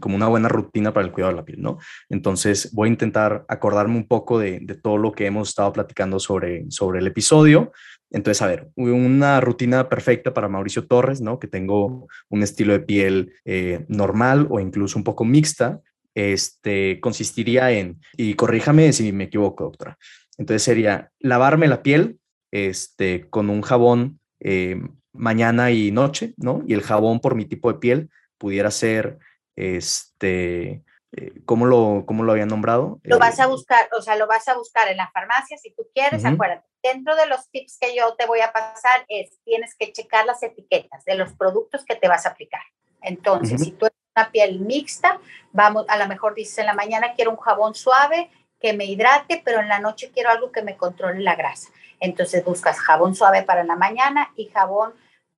como 0.00 0.16
una 0.16 0.28
buena 0.28 0.48
rutina 0.48 0.92
para 0.92 1.06
el 1.06 1.12
cuidado 1.12 1.32
de 1.32 1.36
la 1.38 1.44
piel, 1.46 1.62
¿no? 1.62 1.78
Entonces 2.10 2.72
voy 2.74 2.88
a 2.88 2.92
intentar 2.92 3.46
acordarme 3.48 3.96
un 3.96 4.06
poco 4.06 4.38
de, 4.38 4.60
todo 4.82 4.98
lo 4.98 5.12
que 5.12 5.24
hemos 5.24 5.48
estado 5.48 5.72
platicando 5.72 6.18
sobre, 6.18 6.70
sobre 6.70 6.98
el 6.98 7.06
episodio. 7.06 7.72
Entonces, 8.10 8.42
a 8.42 8.46
ver, 8.46 8.70
una 8.76 9.40
rutina 9.40 9.88
perfecta 9.88 10.34
para 10.34 10.48
Mauricio 10.48 10.86
Torres, 10.86 11.20
¿no? 11.20 11.38
Que 11.38 11.46
tengo 11.46 12.08
un 12.28 12.42
estilo 12.42 12.72
de 12.72 12.80
piel 12.80 13.32
eh, 13.44 13.84
normal 13.88 14.48
o 14.50 14.58
incluso 14.58 14.98
un 14.98 15.04
poco 15.04 15.24
mixta, 15.24 15.80
este, 16.14 16.98
consistiría 17.00 17.70
en, 17.70 18.00
y 18.16 18.34
corríjame 18.34 18.92
si 18.92 19.12
me 19.12 19.24
equivoco, 19.24 19.64
doctora, 19.64 19.96
entonces 20.38 20.62
sería 20.62 21.10
lavarme 21.20 21.68
la 21.68 21.82
piel 21.82 22.18
este, 22.50 23.28
con 23.30 23.48
un 23.48 23.62
jabón 23.62 24.20
eh, 24.40 24.82
mañana 25.12 25.70
y 25.70 25.92
noche, 25.92 26.34
¿no? 26.36 26.64
Y 26.66 26.74
el 26.74 26.82
jabón 26.82 27.20
por 27.20 27.34
mi 27.34 27.44
tipo 27.44 27.72
de 27.72 27.78
piel 27.78 28.10
pudiera 28.38 28.70
ser 28.70 29.18
este, 29.54 30.82
Eh, 31.12 31.32
¿Cómo 31.44 31.66
lo, 31.66 32.04
cómo 32.06 32.22
lo 32.22 32.32
habían 32.32 32.48
nombrado? 32.48 33.00
Lo 33.02 33.18
vas 33.18 33.40
a 33.40 33.46
buscar, 33.46 33.88
o 33.96 34.02
sea, 34.02 34.16
lo 34.16 34.26
vas 34.26 34.46
a 34.48 34.54
buscar 34.54 34.88
en 34.88 34.96
la 34.96 35.10
farmacia 35.10 35.58
si 35.58 35.72
tú 35.72 35.86
quieres, 35.92 36.24
acuérdate. 36.24 36.66
Dentro 36.82 37.16
de 37.16 37.26
los 37.26 37.50
tips 37.50 37.78
que 37.80 37.96
yo 37.96 38.14
te 38.14 38.26
voy 38.26 38.40
a 38.40 38.52
pasar 38.52 39.04
es, 39.08 39.38
tienes 39.44 39.74
que 39.74 39.92
checar 39.92 40.24
las 40.24 40.42
etiquetas 40.42 41.04
de 41.04 41.16
los 41.16 41.32
productos 41.32 41.84
que 41.84 41.96
te 41.96 42.08
vas 42.08 42.26
a 42.26 42.30
aplicar. 42.30 42.62
Entonces, 43.02 43.60
si 43.60 43.72
tú 43.72 43.86
eres 43.86 43.98
una 44.14 44.30
piel 44.30 44.60
mixta, 44.60 45.20
vamos, 45.52 45.84
a 45.88 45.98
lo 45.98 46.06
mejor 46.06 46.34
dices 46.34 46.58
en 46.58 46.66
la 46.66 46.74
mañana 46.74 47.14
quiero 47.14 47.32
un 47.32 47.38
jabón 47.38 47.74
suave 47.74 48.30
que 48.60 48.72
me 48.72 48.84
hidrate, 48.84 49.42
pero 49.44 49.60
en 49.60 49.68
la 49.68 49.80
noche 49.80 50.10
quiero 50.12 50.30
algo 50.30 50.52
que 50.52 50.62
me 50.62 50.76
controle 50.76 51.20
la 51.20 51.34
grasa. 51.34 51.70
Entonces 51.98 52.44
buscas 52.44 52.78
jabón 52.78 53.14
suave 53.14 53.42
para 53.42 53.64
la 53.64 53.76
mañana 53.76 54.32
y 54.36 54.46
jabón 54.46 54.94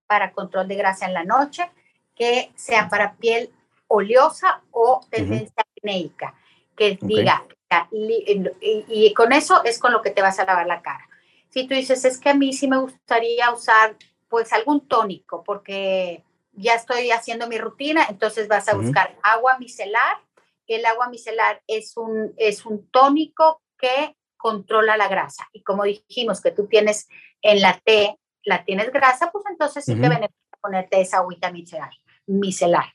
para 0.06 0.32
control 0.32 0.68
de 0.68 0.76
grasa 0.76 1.06
en 1.06 1.14
la 1.14 1.24
noche, 1.24 1.70
que 2.14 2.52
sea 2.56 2.88
para 2.88 3.14
piel 3.14 3.50
oleosa 3.88 4.62
o 4.70 5.00
tendencia 5.10 5.61
acnéica, 5.82 6.34
que 6.76 6.98
diga, 7.00 7.44
y, 7.90 9.14
con 9.14 9.32
eso 9.32 9.62
es 9.64 9.78
con 9.78 9.92
lo 9.92 10.02
que 10.02 10.10
te 10.10 10.22
vas 10.22 10.38
a 10.38 10.44
lavar 10.44 10.66
la 10.66 10.82
cara. 10.82 11.08
Si 11.48 11.66
tú 11.66 11.74
dices, 11.74 12.04
es 12.04 12.18
que 12.18 12.30
a 12.30 12.34
mí 12.34 12.52
sí 12.52 12.68
me 12.68 12.78
gustaría 12.78 13.52
usar 13.52 13.96
pues 14.28 14.52
algún 14.52 14.86
tónico, 14.88 15.42
porque 15.44 16.24
ya 16.52 16.74
estoy 16.74 17.10
haciendo 17.10 17.48
mi 17.48 17.58
rutina, 17.58 18.06
entonces 18.08 18.48
vas 18.48 18.68
a 18.68 18.74
buscar 18.74 19.16
agua 19.22 19.58
micelar. 19.58 20.18
El 20.66 20.86
agua 20.86 21.08
micelar 21.08 21.60
es 21.66 21.96
un, 21.96 22.32
es 22.38 22.64
un 22.64 22.88
tónico 22.90 23.60
que 23.78 24.16
controla 24.38 24.96
la 24.96 25.08
grasa. 25.08 25.48
Y 25.52 25.62
como 25.62 25.84
dijimos 25.84 26.40
que 26.40 26.50
tú 26.50 26.66
tienes 26.66 27.08
en 27.42 27.60
la 27.60 27.78
T, 27.84 28.18
la 28.44 28.64
tienes 28.64 28.90
grasa, 28.90 29.30
pues 29.30 29.44
entonces 29.50 29.84
sí 29.84 29.94
te 29.94 30.08
beneficia 30.08 30.58
ponerte 30.62 31.00
esa 31.00 31.18
agüita 31.18 31.50
micelar. 31.50 31.90
micelar. 32.26 32.86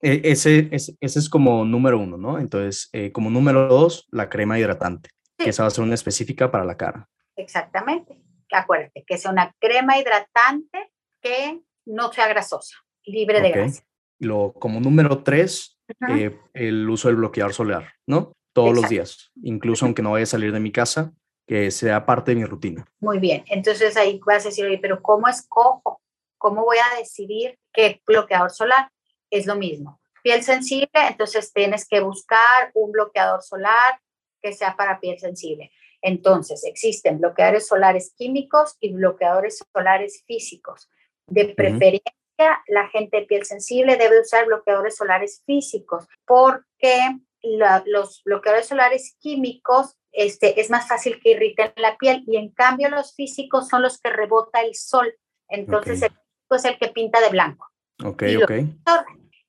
E, 0.00 0.20
ese, 0.24 0.68
ese, 0.72 0.96
es 1.00 1.28
como 1.28 1.64
número 1.64 1.98
uno, 1.98 2.16
¿no? 2.16 2.38
Entonces, 2.38 2.88
eh, 2.92 3.12
como 3.12 3.30
número 3.30 3.66
dos, 3.68 4.06
la 4.10 4.28
crema 4.28 4.58
hidratante, 4.58 5.10
que 5.38 5.50
esa 5.50 5.62
va 5.62 5.68
a 5.68 5.70
ser 5.70 5.84
una 5.84 5.94
específica 5.94 6.50
para 6.50 6.64
la 6.64 6.76
cara. 6.76 7.08
Exactamente. 7.36 8.20
Acuérdate, 8.52 9.04
que 9.06 9.18
sea 9.18 9.30
una 9.30 9.54
crema 9.58 9.98
hidratante 9.98 10.92
que 11.20 11.60
no 11.86 12.12
sea 12.12 12.28
grasosa, 12.28 12.76
libre 13.04 13.40
de 13.40 13.50
grasa. 13.50 13.82
Lo, 14.18 14.52
como 14.52 14.80
número 14.80 15.22
tres, 15.22 15.78
eh, 16.08 16.38
el 16.54 16.88
uso 16.88 17.08
del 17.08 17.16
bloqueador 17.16 17.52
solar, 17.52 17.92
¿no? 18.06 18.32
Todos 18.52 18.74
los 18.74 18.88
días, 18.88 19.30
incluso 19.42 19.84
aunque 19.84 20.00
no 20.00 20.12
vaya 20.12 20.22
a 20.22 20.26
salir 20.26 20.52
de 20.52 20.60
mi 20.60 20.72
casa, 20.72 21.12
que 21.46 21.70
sea 21.70 22.06
parte 22.06 22.32
de 22.32 22.36
mi 22.36 22.44
rutina. 22.44 22.86
Muy 23.00 23.18
bien, 23.18 23.44
entonces 23.48 23.96
ahí 23.96 24.18
vas 24.24 24.44
a 24.46 24.48
decir, 24.48 24.64
oye, 24.64 24.78
pero 24.78 25.02
¿cómo 25.02 25.28
escojo? 25.28 26.00
¿Cómo 26.38 26.64
voy 26.64 26.78
a 26.78 26.98
decidir 26.98 27.58
qué 27.72 28.00
bloqueador 28.06 28.50
solar? 28.50 28.90
Es 29.38 29.46
lo 29.46 29.56
mismo. 29.56 30.00
Piel 30.22 30.42
sensible, 30.42 30.88
entonces 31.08 31.52
tienes 31.52 31.86
que 31.88 32.00
buscar 32.00 32.70
un 32.74 32.92
bloqueador 32.92 33.42
solar 33.42 34.00
que 34.42 34.52
sea 34.52 34.76
para 34.76 35.00
piel 35.00 35.18
sensible. 35.18 35.70
Entonces, 36.02 36.64
existen 36.64 37.20
bloqueadores 37.20 37.66
solares 37.66 38.14
químicos 38.16 38.76
y 38.80 38.92
bloqueadores 38.92 39.64
solares 39.72 40.22
físicos. 40.26 40.88
De 41.26 41.46
preferencia, 41.46 42.62
la 42.68 42.88
gente 42.88 43.18
de 43.18 43.26
piel 43.26 43.44
sensible 43.44 43.96
debe 43.96 44.20
usar 44.20 44.46
bloqueadores 44.46 44.96
solares 44.96 45.42
físicos 45.46 46.06
porque 46.26 47.18
los 47.42 48.22
bloqueadores 48.24 48.66
solares 48.66 49.16
químicos 49.20 49.96
este, 50.12 50.60
es 50.60 50.70
más 50.70 50.88
fácil 50.88 51.20
que 51.20 51.32
irriten 51.32 51.72
la 51.76 51.96
piel 51.96 52.24
y 52.26 52.36
en 52.36 52.50
cambio 52.50 52.88
los 52.88 53.14
físicos 53.14 53.68
son 53.68 53.82
los 53.82 53.98
que 53.98 54.10
rebota 54.10 54.62
el 54.62 54.74
sol. 54.74 55.14
Entonces, 55.48 56.02
el 56.02 56.12
es 56.50 56.64
el 56.64 56.78
que 56.78 56.88
pinta 56.88 57.20
de 57.20 57.28
blanco. 57.30 57.66
Ok, 58.04 58.22
ok. 58.42 58.52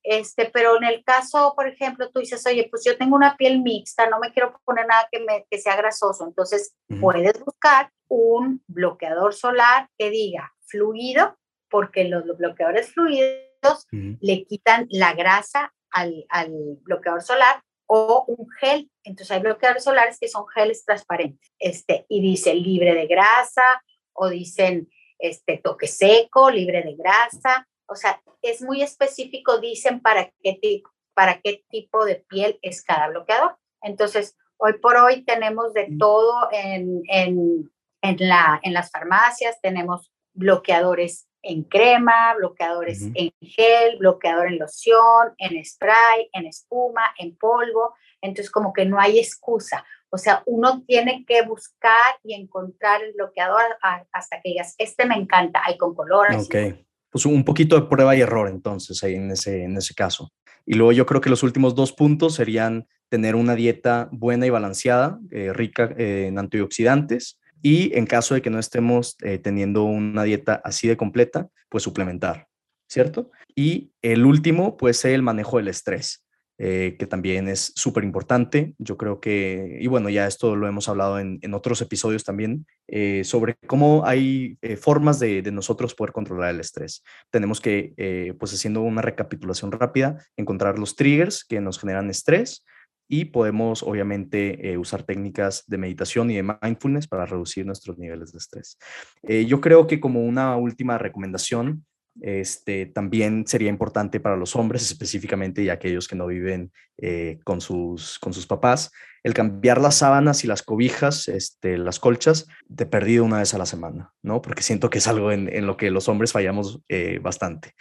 Este, 0.10 0.50
pero 0.54 0.78
en 0.78 0.86
el 0.86 1.04
caso, 1.04 1.52
por 1.54 1.68
ejemplo, 1.68 2.10
tú 2.10 2.22
dices, 2.22 2.46
oye, 2.48 2.70
pues 2.72 2.86
yo 2.86 2.98
tengo 2.98 3.18
una 3.18 3.36
piel 3.36 3.62
mixta, 3.62 4.10
no 4.10 4.20
me 4.20 4.32
quiero 4.32 4.58
poner 4.64 4.88
nada 4.88 5.06
que, 5.12 5.20
me, 5.20 5.46
que 5.52 5.60
sea 5.60 5.76
grasoso, 5.76 6.26
entonces 6.26 6.78
puedes 7.02 7.38
buscar 7.44 7.92
un 8.08 8.64
bloqueador 8.68 9.34
solar 9.34 9.90
que 9.98 10.10
diga 10.10 10.54
fluido, 10.66 11.36
porque 11.70 12.06
los 12.06 12.24
bloqueadores 12.38 12.94
fluidos 12.94 13.86
le 13.92 14.46
quitan 14.46 14.88
la 14.92 15.14
grasa 15.14 15.74
al, 15.92 16.26
al, 16.30 16.54
bloqueador 16.84 17.22
solar 17.22 17.62
o 17.86 18.24
un 18.30 18.50
gel. 18.62 18.90
Entonces 19.04 19.32
hay 19.32 19.42
bloqueadores 19.42 19.84
solares 19.84 20.20
que 20.20 20.30
son 20.30 20.48
geles 20.48 20.86
transparentes, 20.86 21.52
este, 21.60 22.06
y 22.08 22.22
dice 22.22 22.54
libre 22.54 22.94
de 22.94 23.08
grasa 23.08 23.84
o 24.14 24.30
dicen 24.30 24.88
este 25.20 25.58
toque 25.58 25.88
seco, 25.88 26.50
libre 26.50 26.82
de 26.84 26.96
grasa 26.96 27.68
o 27.88 27.96
sea, 27.96 28.22
es 28.42 28.62
muy 28.62 28.82
específico, 28.82 29.60
dicen 29.60 30.02
para 30.02 30.32
qué, 30.44 30.54
tipo, 30.62 30.92
para 31.14 31.40
qué 31.42 31.64
tipo 31.70 32.06
de 32.06 32.16
piel 32.16 32.60
es 32.62 32.84
cada 32.84 33.10
bloqueador. 33.10 33.58
Entonces, 33.82 34.38
hoy 34.58 34.74
por 34.74 34.98
hoy 34.98 35.24
tenemos 35.24 35.74
de 35.74 35.88
mm. 35.90 35.98
todo 35.98 36.50
en, 36.52 37.02
en, 37.10 37.72
en, 38.02 38.18
la, 38.20 38.60
en 38.64 38.74
las 38.74 38.92
farmacias, 38.92 39.60
tenemos 39.62 40.12
bloqueadores 40.34 41.28
en 41.44 41.64
crema, 41.64 42.34
bloqueadores 42.36 43.04
en 43.14 43.32
gel, 43.42 43.98
bloqueador 44.00 44.48
en 44.48 44.60
loción, 44.60 45.34
en 45.38 45.64
spray, 45.64 46.30
en 46.34 46.46
espuma, 46.46 47.14
en 47.18 47.38
polvo. 47.38 47.96
Entonces, 48.22 48.52
como 48.52 48.74
que 48.74 48.86
no 48.86 49.00
hay 49.00 49.20
excusa. 49.20 49.86
O 50.10 50.18
sea, 50.18 50.44
uno 50.46 50.84
tiene 50.86 51.26
que 51.26 51.44
buscar 51.44 52.16
y 52.24 52.34
encontrar 52.34 53.02
el 53.02 53.14
bloqueador 53.14 53.64
hasta 54.12 54.42
que 54.42 54.50
digas, 54.50 54.76
este 54.78 55.06
me 55.06 55.16
encanta, 55.16 55.62
hay 55.64 55.78
con 55.78 55.96
colores. 55.96 56.48
Okay 56.48 56.87
pues 57.10 57.26
un 57.26 57.44
poquito 57.44 57.80
de 57.80 57.88
prueba 57.88 58.16
y 58.16 58.22
error 58.22 58.50
entonces 58.50 59.04
ahí 59.04 59.16
en 59.16 59.32
ese, 59.32 59.64
en 59.64 59.78
ese 59.78 59.94
caso. 59.94 60.32
Y 60.66 60.76
luego 60.76 60.92
yo 60.92 61.06
creo 61.06 61.22
que 61.22 61.30
los 61.30 61.44
últimos 61.44 61.76
dos 61.76 61.94
puntos 61.94 62.36
serían 62.36 62.88
tener 63.10 63.36
una 63.36 63.56
dieta 63.56 64.10
buena 64.12 64.46
y 64.46 64.50
balanceada, 64.50 65.20
eh, 65.32 65.54
rica 65.54 65.94
en 65.98 66.38
antioxidantes, 66.38 67.40
y 67.62 67.96
en 67.98 68.06
caso 68.06 68.36
de 68.36 68.42
que 68.42 68.50
no 68.50 68.60
estemos 68.60 69.16
eh, 69.24 69.38
teniendo 69.40 69.84
una 69.84 70.24
dieta 70.24 70.62
así 70.64 70.88
de 70.88 70.98
completa, 70.98 71.50
pues 71.70 71.84
suplementar, 71.84 72.48
¿cierto? 72.88 73.32
Y 73.56 73.92
el 74.02 74.26
último, 74.26 74.78
pues 74.78 75.04
el 75.06 75.22
manejo 75.22 75.58
del 75.58 75.70
estrés. 75.70 76.24
Eh, 76.60 76.96
que 76.98 77.06
también 77.06 77.48
es 77.48 77.72
súper 77.76 78.04
importante. 78.04 78.74
Yo 78.80 78.98
creo 78.98 79.20
que, 79.20 79.78
y 79.80 79.86
bueno, 79.88 80.10
ya 80.10 80.26
esto 80.26 80.56
lo 80.56 80.68
hemos 80.68 80.90
hablado 80.90 81.20
en, 81.20 81.40
otros 81.54 81.82
episodios 81.82 82.24
también, 82.24 82.66
eh, 82.88 83.24
sobre 83.24 83.58
cómo 83.68 84.06
hay 84.06 84.58
eh, 84.62 84.76
formas 84.76 85.20
de, 85.20 85.44
nosotros 85.52 85.94
poder 85.94 86.14
controlar 86.14 86.54
el 86.54 86.60
estrés. 86.60 87.04
Tenemos 87.30 87.62
que, 87.62 88.36
pues 88.40 88.54
haciendo 88.54 88.82
una 88.82 89.02
recapitulación 89.02 89.72
rápida, 89.72 90.18
encontrar 90.36 90.78
los 90.78 90.96
triggers 90.96 91.46
que 91.46 91.62
nos 91.62 91.80
generan 91.80 92.10
estrés 92.10 92.66
y 93.08 93.26
podemos 93.26 93.82
obviamente 93.82 94.78
usar 94.78 95.04
técnicas 95.04 95.64
de 95.68 95.78
meditación 95.78 96.30
y 96.30 96.36
de 96.36 96.58
mindfulness 96.62 97.08
para 97.08 97.26
reducir 97.26 97.66
nuestros 97.66 97.98
niveles 97.98 98.34
de 98.34 98.38
estrés. 98.40 98.78
yo 99.24 99.62
creo 99.62 99.88
que 99.88 100.00
como 100.00 100.24
una 100.24 100.58
última 100.58 100.98
recomendación, 100.98 101.86
este, 102.22 102.86
también 102.86 103.46
sería 103.48 103.70
importante 103.70 104.20
para 104.20 104.36
los 104.36 104.56
hombres 104.56 104.84
específicamente 104.84 105.62
y 105.62 105.70
aquellos 105.70 106.08
que 106.08 106.16
no 106.16 106.28
viven 106.28 106.72
eh, 106.98 107.40
con, 107.44 107.62
sus, 107.62 108.20
con 108.20 108.34
sus 108.34 108.48
papás, 108.48 108.92
el 109.24 109.34
cambiar 109.34 109.80
las 109.80 109.96
sábanas 109.96 110.44
y 110.44 110.48
las 110.48 110.64
cobijas, 110.64 111.28
este, 111.28 111.78
las 111.78 112.00
colchas, 112.00 112.48
de 112.68 112.86
perdido 112.86 113.24
una 113.26 113.40
vez 113.40 113.54
a 113.54 113.58
la 113.58 113.66
semana, 113.66 114.14
¿no? 114.22 114.42
Porque 114.42 114.64
siento 114.64 114.90
que 114.90 115.00
es 115.00 115.08
algo 115.08 115.32
en, 115.32 115.66
lo 115.66 115.78
que 115.78 115.92
los 115.92 116.08
hombres 116.08 116.32
fallamos 116.32 116.80
eh, 116.88 117.20
bastante. 117.22 117.74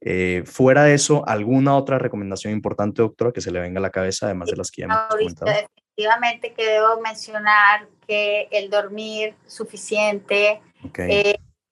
Eh, 0.00 0.42
fuera 0.44 0.84
de 0.84 0.94
eso, 0.94 1.26
¿alguna 1.26 1.76
otra 1.76 1.98
recomendación 1.98 2.52
importante, 2.52 3.02
doctora, 3.02 3.32
que 3.32 3.40
se 3.40 3.50
le 3.50 3.60
venga 3.60 3.78
a 3.78 3.82
la 3.82 3.90
cabeza, 3.90 4.26
además 4.26 4.50
de 4.50 4.56
las 4.56 4.70
que 4.70 4.82
ya 4.82 4.88
me 4.88 4.94
comentado? 5.08 5.50
Definitivamente 5.50 6.52
que 6.52 6.66
debo 6.66 7.00
mencionar 7.00 7.88
que 8.06 8.48
el 8.50 8.68
dormir 8.68 9.34
suficiente, 9.46 10.60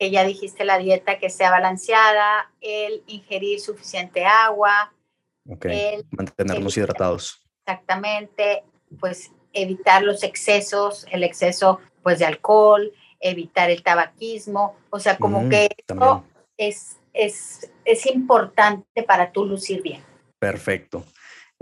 que 0.02 0.10
ya 0.10 0.24
dijiste 0.24 0.64
la 0.64 0.78
dieta 0.78 1.20
que 1.20 1.30
sea 1.30 1.52
balanceada, 1.52 2.50
el 2.60 3.04
ingerir 3.06 3.60
suficiente 3.60 4.24
agua, 4.24 4.92
el 5.46 6.04
mantenernos 6.10 6.76
hidratados. 6.76 7.40
Exactamente, 7.64 8.64
pues 8.98 9.30
evitar 9.52 10.02
los 10.02 10.24
excesos, 10.24 11.06
el 11.12 11.22
exceso 11.22 11.78
pues 12.02 12.18
de 12.18 12.24
alcohol, 12.24 12.92
evitar 13.20 13.70
el 13.70 13.84
tabaquismo, 13.84 14.74
o 14.90 14.98
sea, 14.98 15.18
como 15.18 15.48
que 15.48 15.68
esto 15.78 16.24
es, 16.56 16.96
es, 17.12 17.70
es 17.84 18.04
importante 18.06 19.04
para 19.04 19.30
tú 19.30 19.44
lucir 19.44 19.82
bien. 19.82 20.02
Perfecto. 20.40 21.04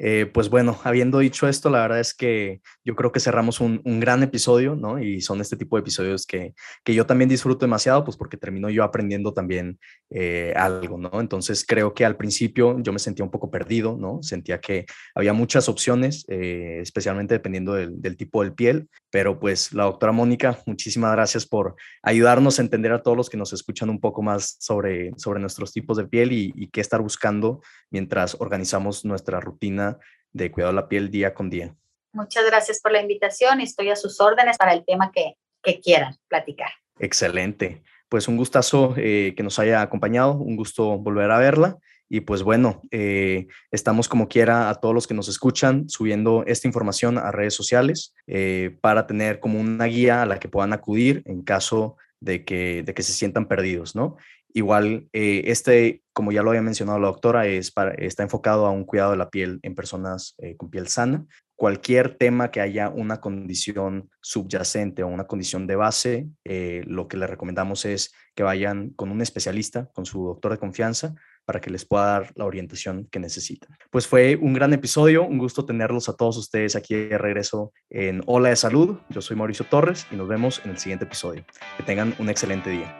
Eh, 0.03 0.25
pues 0.33 0.49
bueno, 0.49 0.79
habiendo 0.85 1.19
dicho 1.19 1.47
esto, 1.47 1.69
la 1.69 1.83
verdad 1.83 2.01
es 2.01 2.15
que 2.15 2.63
yo 2.85 2.97
creo 2.97 3.13
que 3.13 3.21
cerramos 3.21 3.61
un, 3.61 3.83
gran 4.01 4.23
episodio, 4.23 4.75
¿no? 4.75 4.99
Y 4.99 5.21
son 5.21 5.43
este 5.43 5.57
tipo 5.57 5.77
de 5.77 5.81
episodios 5.81 6.25
que, 6.25 6.55
que, 6.83 6.95
yo 6.95 7.05
también 7.05 7.29
disfruto 7.29 7.67
demasiado, 7.67 8.03
pues 8.03 8.17
porque 8.17 8.39
termino 8.39 8.71
yo 8.71 8.83
aprendiendo 8.83 9.35
también 9.35 9.79
eh, 10.09 10.55
algo, 10.57 10.97
¿no? 10.97 11.21
Entonces 11.21 11.67
creo 11.67 11.93
que 11.93 12.07
al 12.07 12.17
principio 12.17 12.79
yo 12.81 12.95
me 12.95 12.99
sentía 12.99 13.27
un 13.27 13.31
poco 13.31 13.51
perdido, 13.51 13.99
¿no? 14.01 14.23
Sentía 14.23 14.59
que 14.59 14.87
había 15.15 15.35
muchas 15.35 15.69
opciones, 15.69 16.25
eh, 16.29 16.79
especialmente 16.81 17.35
dependiendo 17.35 17.75
del, 17.75 18.01
del, 18.01 18.17
tipo 18.17 18.43
de 18.43 18.53
piel, 18.53 18.89
pero 19.11 19.39
pues 19.39 19.73
la 19.73 19.85
doctora 19.85 20.13
Mónica, 20.13 20.59
muchísimas 20.67 21.13
gracias 21.13 21.47
por 21.47 21.77
ayudarnos 22.03 22.59
a 22.59 22.63
entender 22.63 22.93
a 22.93 23.03
todos 23.03 23.17
los 23.17 23.31
que 23.31 23.37
nos 23.37 23.53
escuchan 23.53 23.91
un 23.91 24.01
poco 24.01 24.23
más 24.23 24.57
sobre, 24.61 25.13
sobre 25.17 25.41
nuestros 25.41 25.73
tipos 25.73 25.97
de 25.97 26.07
piel 26.07 26.33
y, 26.33 26.53
y 26.55 26.69
qué 26.69 26.81
estar 26.81 27.01
buscando 27.01 27.61
mientras 27.91 28.37
organizamos 28.41 29.05
nuestra 29.05 29.41
rutina 29.41 29.99
de 30.33 30.51
cuidado 30.51 30.73
de 30.73 30.81
la 30.81 30.89
piel 30.89 31.11
día 31.11 31.35
con 31.35 31.51
día. 31.51 31.75
Muchas 32.13 32.45
gracias 32.45 32.81
por 32.81 32.93
la 32.93 33.01
invitación 33.01 33.61
y 33.61 33.65
estoy 33.65 33.91
a 33.91 33.97
sus 33.97 34.21
órdenes 34.21 34.57
para 34.59 34.73
el 34.73 34.85
tema 34.85 35.13
que, 35.13 35.35
que 35.63 35.81
quieran 35.81 36.17
platicar. 36.29 36.71
Excelente. 36.99 37.83
Pues 38.09 38.27
un 38.27 38.37
gustazo 38.37 38.95
eh, 38.97 39.35
que 39.37 39.43
nos 39.43 39.59
haya 39.59 39.83
acompañado, 39.83 40.35
un 40.35 40.57
gusto 40.57 40.99
volver 40.99 41.31
a 41.31 41.39
verla. 41.39 41.79
Y 42.11 42.21
pues 42.21 42.43
bueno, 42.43 42.83
eh, 42.91 43.47
estamos 43.71 44.09
como 44.09 44.29
quiera 44.29 44.69
a 44.69 44.75
todos 44.75 44.95
los 44.95 45.07
que 45.07 45.15
nos 45.15 45.29
escuchan 45.29 45.89
subiendo 45.89 46.45
esta 46.47 46.67
información 46.67 47.17
a 47.17 47.31
redes 47.31 47.55
sociales 47.55 48.15
eh, 48.27 48.77
para 48.83 49.07
tener 49.07 49.41
como 49.41 49.61
una 49.61 49.87
guía 49.87 50.21
a 50.21 50.27
la 50.27 50.39
que 50.39 50.49
puedan 50.49 50.73
acudir 50.73 51.23
en 51.25 51.43
caso 51.43 51.97
de 52.21 52.45
que, 52.45 52.83
de 52.83 52.93
que 52.93 53.03
se 53.03 53.13
sientan 53.13 53.47
perdidos, 53.47 53.95
¿no? 53.95 54.17
Igual, 54.53 55.09
este, 55.13 56.03
como 56.13 56.33
ya 56.33 56.43
lo 56.43 56.51
había 56.51 56.61
mencionado 56.61 56.99
la 56.99 57.07
doctora, 57.07 57.47
es 57.47 57.71
para, 57.71 57.93
está 57.93 58.25
enfocado 58.25 58.67
a 58.67 58.73
un 58.73 58.85
cuidado 58.85 59.13
de 59.13 59.17
la 59.17 59.31
piel 59.31 59.61
en 59.63 59.77
personas 59.77 60.35
con 60.59 60.71
piel 60.71 60.89
sana 60.89 61.25
cualquier 61.61 62.17
tema 62.17 62.51
que 62.51 62.63
haya 62.63 62.89
una 62.89 63.21
condición 63.21 64.09
subyacente 64.23 65.03
o 65.03 65.09
una 65.09 65.27
condición 65.27 65.67
de 65.67 65.77
base, 65.77 66.27
eh, 66.43 66.83
lo 66.87 67.07
que 67.07 67.19
le 67.19 67.27
recomendamos 67.27 67.85
es 67.85 68.15
que 68.35 68.43
vayan 68.43 68.89
con 68.97 69.11
un 69.11 69.21
especialista, 69.21 69.91
con 69.93 70.07
su 70.07 70.25
doctor 70.25 70.53
de 70.53 70.59
confianza, 70.59 71.15
para 71.51 71.61
que 71.61 71.69
les 71.69 71.85
pueda 71.85 72.05
dar 72.05 72.33
la 72.37 72.45
orientación 72.45 73.09
que 73.11 73.19
necesitan. 73.19 73.77
Pues 73.91 74.07
fue 74.07 74.37
un 74.37 74.53
gran 74.53 74.73
episodio, 74.73 75.25
un 75.25 75.37
gusto 75.37 75.65
tenerlos 75.65 76.09
a 76.09 76.15
todos 76.15 76.37
ustedes 76.37 76.77
aquí 76.77 76.95
de 76.95 77.19
regreso 77.19 77.73
en 77.91 78.23
Hola 78.27 78.51
de 78.51 78.57
Salud. 78.57 78.99
Yo 79.09 79.21
soy 79.21 79.37
Mauricio 79.37 79.67
Torres 79.67 80.07
y 80.13 80.15
nos 80.15 80.29
vemos 80.29 80.61
en 80.65 80.71
el 80.71 80.79
siguiente 80.79 81.07
episodio. 81.07 81.45
Que 81.77 81.83
tengan 81.83 82.15
un 82.21 82.31
excelente 82.31 82.71
día. 82.71 83.00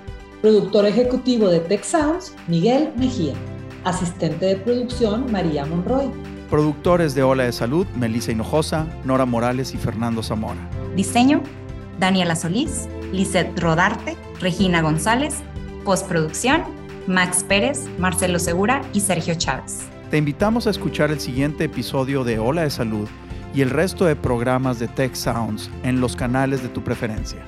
Productor 0.41 0.87
ejecutivo 0.87 1.49
de 1.49 1.59
Tech 1.59 1.83
Sounds, 1.83 2.33
Miguel 2.47 2.91
Mejía. 2.97 3.35
Asistente 3.83 4.47
de 4.47 4.55
producción, 4.55 5.31
María 5.31 5.67
Monroy. 5.67 6.09
Productores 6.49 7.13
de 7.13 7.21
Ola 7.21 7.43
de 7.43 7.51
Salud, 7.51 7.85
Melissa 7.95 8.31
Hinojosa, 8.31 8.87
Nora 9.05 9.27
Morales 9.27 9.75
y 9.75 9.77
Fernando 9.77 10.23
Zamora. 10.23 10.59
Diseño, 10.95 11.43
Daniela 11.99 12.35
Solís, 12.35 12.89
Lizeth 13.11 13.59
Rodarte, 13.59 14.17
Regina 14.39 14.81
González. 14.81 15.35
Postproducción, 15.85 16.63
Max 17.05 17.45
Pérez, 17.47 17.85
Marcelo 17.99 18.39
Segura 18.39 18.81
y 18.93 19.01
Sergio 19.01 19.35
Chávez. 19.35 19.81
Te 20.09 20.17
invitamos 20.17 20.65
a 20.65 20.71
escuchar 20.71 21.11
el 21.11 21.19
siguiente 21.19 21.65
episodio 21.65 22.23
de 22.23 22.39
Ola 22.39 22.63
de 22.63 22.71
Salud 22.71 23.07
y 23.53 23.61
el 23.61 23.69
resto 23.69 24.05
de 24.05 24.15
programas 24.15 24.79
de 24.79 24.87
Tech 24.87 25.13
Sounds 25.13 25.69
en 25.83 26.01
los 26.01 26.15
canales 26.15 26.63
de 26.63 26.69
tu 26.69 26.83
preferencia. 26.83 27.45